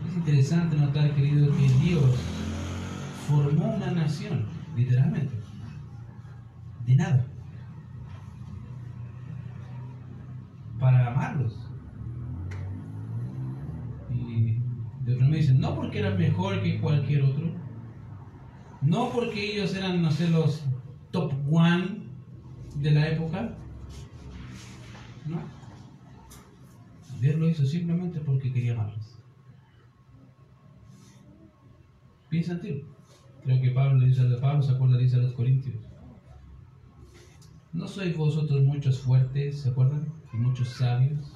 [0.08, 2.16] Es interesante notar, querido, que Dios
[3.28, 4.46] formó una nación,
[4.76, 5.32] literalmente,
[6.86, 7.24] de nada,
[10.80, 11.56] para amarlos.
[14.10, 14.58] Y
[15.04, 17.50] de otro me dicen, no porque eran mejor que cualquier otro,
[18.80, 20.64] no porque ellos eran, no sé, los
[21.10, 22.00] top one
[22.76, 23.54] de la época,
[25.26, 25.38] no.
[27.20, 29.18] Dios lo hizo simplemente porque quería amarlos.
[32.30, 32.84] Piensa en ti.
[33.44, 35.76] Creo que Pablo le dice a Pablo se acuerda dice a los Corintios.
[37.72, 40.19] No sois vosotros muchos fuertes, ¿se acuerdan?
[40.32, 41.32] Y muchos sabios,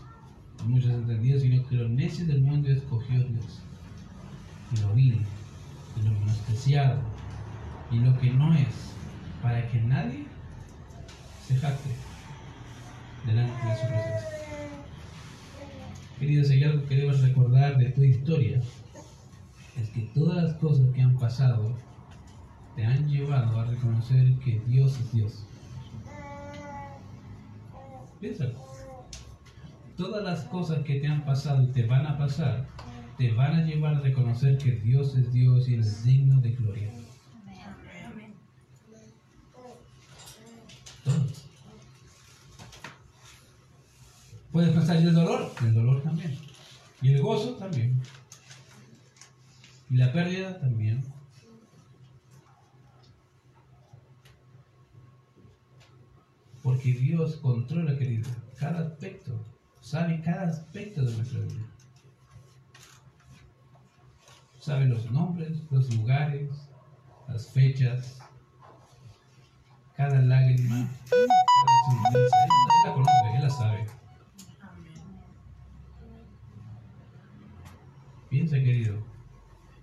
[0.64, 3.62] y muchos entendidos, sino que los necios del mundo escogió Dios.
[4.72, 5.20] Y lo vil,
[5.96, 7.00] y lo menospreciado,
[7.90, 8.92] y lo que no es,
[9.42, 10.26] para que nadie
[11.46, 11.90] se jacte
[13.26, 14.28] delante de su presencia.
[16.18, 18.60] Queridos, hay algo que debes recordar de tu historia,
[19.76, 21.76] es que todas las cosas que han pasado
[22.76, 25.46] te han llevado a reconocer que Dios es Dios.
[28.20, 28.73] Piénsalo.
[29.96, 32.66] Todas las cosas que te han pasado y te van a pasar,
[33.16, 36.90] te van a llevar a reconocer que Dios es Dios y es digno de gloria.
[41.04, 41.44] Todos.
[44.50, 45.52] Puedes pensar, ¿y el dolor?
[45.60, 46.38] El dolor también.
[47.02, 48.00] Y el gozo también.
[49.90, 51.04] Y la pérdida también.
[56.62, 59.38] Porque Dios controla, querido, cada aspecto,
[59.84, 61.66] sabe cada aspecto de nuestra vida.
[64.58, 66.50] Sabe los nombres, los lugares,
[67.28, 68.18] las fechas,
[69.94, 71.26] cada lágrima, cada
[71.84, 72.36] sonrisa.
[72.44, 73.86] Él la conoce, Él la sabe.
[78.30, 79.04] Piensa, querido,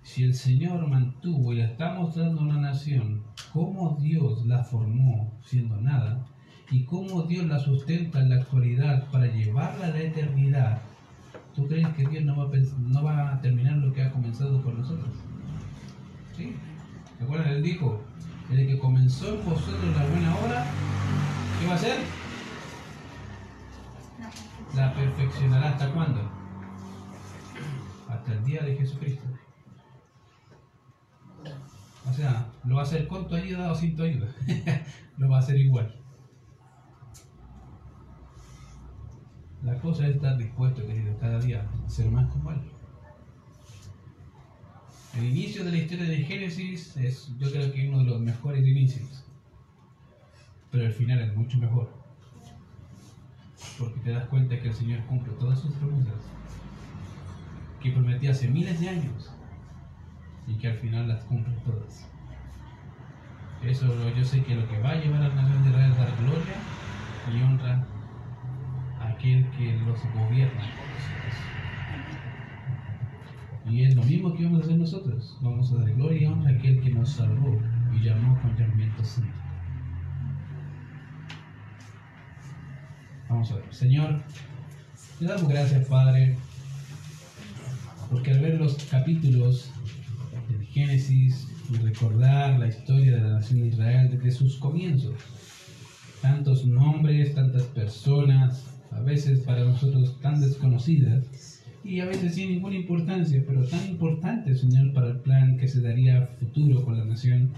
[0.02, 3.24] si el Señor mantuvo y la está mostrando a una nación,
[3.54, 6.26] cómo Dios la formó siendo nada
[6.72, 10.82] y cómo Dios la sustenta en la actualidad para llevarla a la eternidad,
[11.53, 12.38] ¿tú crees que Dios no
[13.03, 15.09] va a, terminar lo que ha comenzado con nosotros?
[16.36, 16.55] ¿Sí?
[17.17, 17.49] ¿Se acuerdan?
[17.49, 18.01] Él dijo,
[18.49, 20.65] el que comenzó en vosotros la buena obra,
[21.59, 21.99] ¿qué va a hacer?
[24.74, 26.22] La perfeccionará hasta cuándo?
[28.07, 29.26] Hasta el día de Jesucristo.
[32.09, 34.28] O sea, lo va a hacer con tu ayuda o sin tu ayuda.
[35.17, 36.01] lo va a hacer igual.
[39.64, 42.62] La cosa es estar dispuesto, querido, cada día a ser más como Él.
[45.18, 48.66] El inicio de la historia de Génesis es, yo creo que uno de los mejores
[48.66, 49.24] inicios.
[50.72, 51.93] Pero el final es mucho mejor.
[53.78, 56.22] Porque te das cuenta que el Señor cumple todas sus promesas.
[57.82, 59.32] Que prometió hace miles de años.
[60.47, 62.07] Y que al final las cumple todas.
[63.64, 63.86] Eso
[64.16, 66.18] yo sé que lo que va a llevar a la nación de Israel es dar
[66.18, 66.55] gloria
[67.32, 67.86] y honra
[69.22, 70.63] aquel que los gobierna.
[73.69, 75.38] Y es lo mismo que vamos a hacer nosotros.
[75.41, 77.61] Vamos a dar gloria a aquel que nos salvó
[77.93, 79.30] y llamó con llamamiento santo.
[83.30, 83.65] Vamos a ver.
[83.69, 84.22] Señor,
[85.19, 86.36] te damos gracias, Padre,
[88.09, 89.72] porque al ver los capítulos
[90.49, 95.13] del Génesis y recordar la historia de la nación de Israel desde sus comienzos,
[96.22, 101.26] tantos nombres, tantas personas, a veces para nosotros tan desconocidas
[101.84, 105.82] y a veces sin ninguna importancia, pero tan importante, Señor, para el plan que se
[105.82, 107.50] daría futuro con la nación.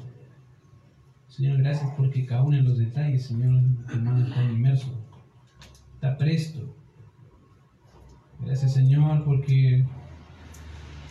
[1.27, 3.61] Señor, gracias porque cada uno de los detalles, Señor,
[3.91, 4.93] tu mano está inmerso,
[5.95, 6.75] está presto.
[8.45, 9.83] Gracias, Señor, porque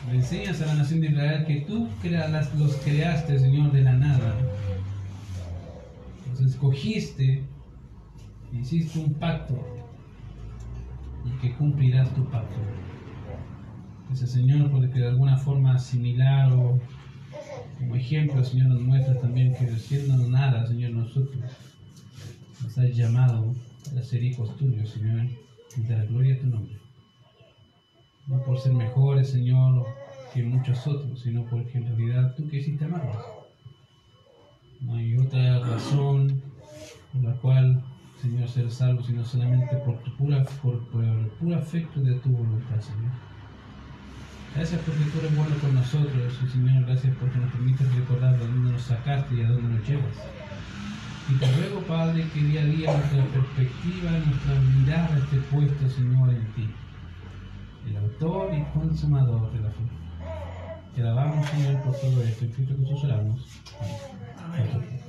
[0.08, 3.82] le enseñas a la nación de Israel que tú crea- las- los creaste, Señor, de
[3.82, 4.34] la nada.
[6.30, 7.42] Los escogiste,
[8.52, 9.81] hiciste un pacto
[11.24, 12.56] y que cumplirás tu pacto.
[14.08, 16.80] Gracias, Señor, porque de alguna forma similar o
[17.78, 21.42] como ejemplo, Señor, nos muestras también que siendo nada, Señor, nosotros
[22.62, 23.54] nos has llamado
[23.98, 25.26] a ser hijos tuyos, Señor,
[25.76, 26.76] y la gloria a tu nombre.
[28.28, 29.84] No por ser mejores, Señor,
[30.32, 33.16] que muchos otros, sino porque en realidad tú quisiste amarnos.
[34.80, 36.40] No hay otra razón
[37.12, 37.82] por la cual,
[38.22, 42.30] Señor, ser salvo, sino solamente por tu pura, por, por el puro afecto de tu
[42.30, 43.10] voluntad, Señor.
[44.54, 48.46] Gracias porque tú eres bueno con nosotros, y Señor, gracias porque nos permites recordar de
[48.46, 50.16] dónde nos sacaste y a dónde nos llevas.
[51.30, 56.30] Y te ruego, Padre, que día a día nuestra perspectiva, nuestra mirada esté puesta, Señor,
[56.30, 56.70] en ti,
[57.88, 59.82] el autor y consumador de la fe.
[60.94, 62.44] Te alabamos, Señor, por todo esto.
[62.44, 63.48] En Cristo Jesús oramos.
[64.36, 64.68] Amén.
[64.74, 65.01] Amén.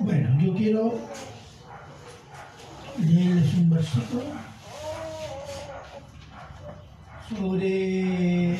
[0.00, 0.94] Bueno, yo quiero
[2.98, 4.22] leerles un versículo
[7.28, 8.58] sobre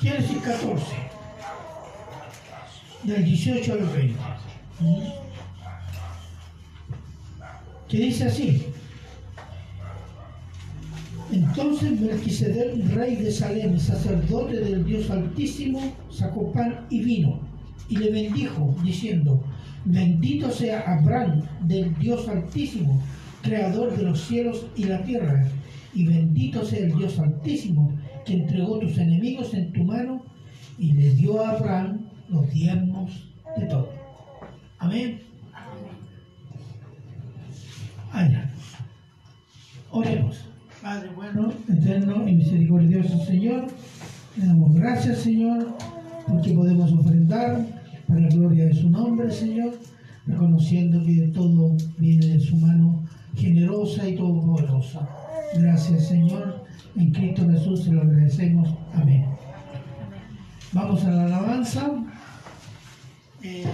[0.00, 0.84] Génesis 14,
[3.02, 4.20] del 18 al 20.
[4.80, 5.24] ¿Mm?
[7.94, 8.66] que dice así.
[11.30, 12.00] Entonces
[12.34, 15.80] Melquisedec, rey de Salem, sacerdote del Dios Altísimo,
[16.10, 17.38] sacó pan y vino
[17.88, 19.40] y le bendijo, diciendo,
[19.84, 23.00] bendito sea Abraham del Dios Altísimo,
[23.42, 25.46] creador de los cielos y la tierra,
[25.94, 27.92] y bendito sea el Dios Altísimo,
[28.24, 30.24] que entregó tus enemigos en tu mano
[30.76, 33.92] y le dio a Abraham los diezmos de todo.
[34.78, 35.20] Amén.
[38.12, 38.50] Allá.
[39.92, 40.53] Oremos.
[40.84, 43.68] Padre bueno, eterno y misericordioso Señor,
[44.36, 45.78] le damos gracias Señor
[46.28, 47.64] porque podemos ofrendar
[48.06, 49.78] para la gloria de su nombre Señor,
[50.26, 53.02] reconociendo que todo viene de su mano
[53.34, 55.08] generosa y todopoderosa.
[55.56, 56.66] Gracias Señor,
[56.96, 58.68] en Cristo Jesús se lo agradecemos.
[58.92, 59.24] Amén.
[60.74, 61.92] Vamos a la alabanza.
[63.42, 63.64] eh,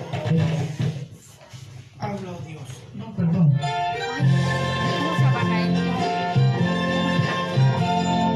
[1.99, 2.63] habla Dios.
[2.95, 3.53] No, perdón.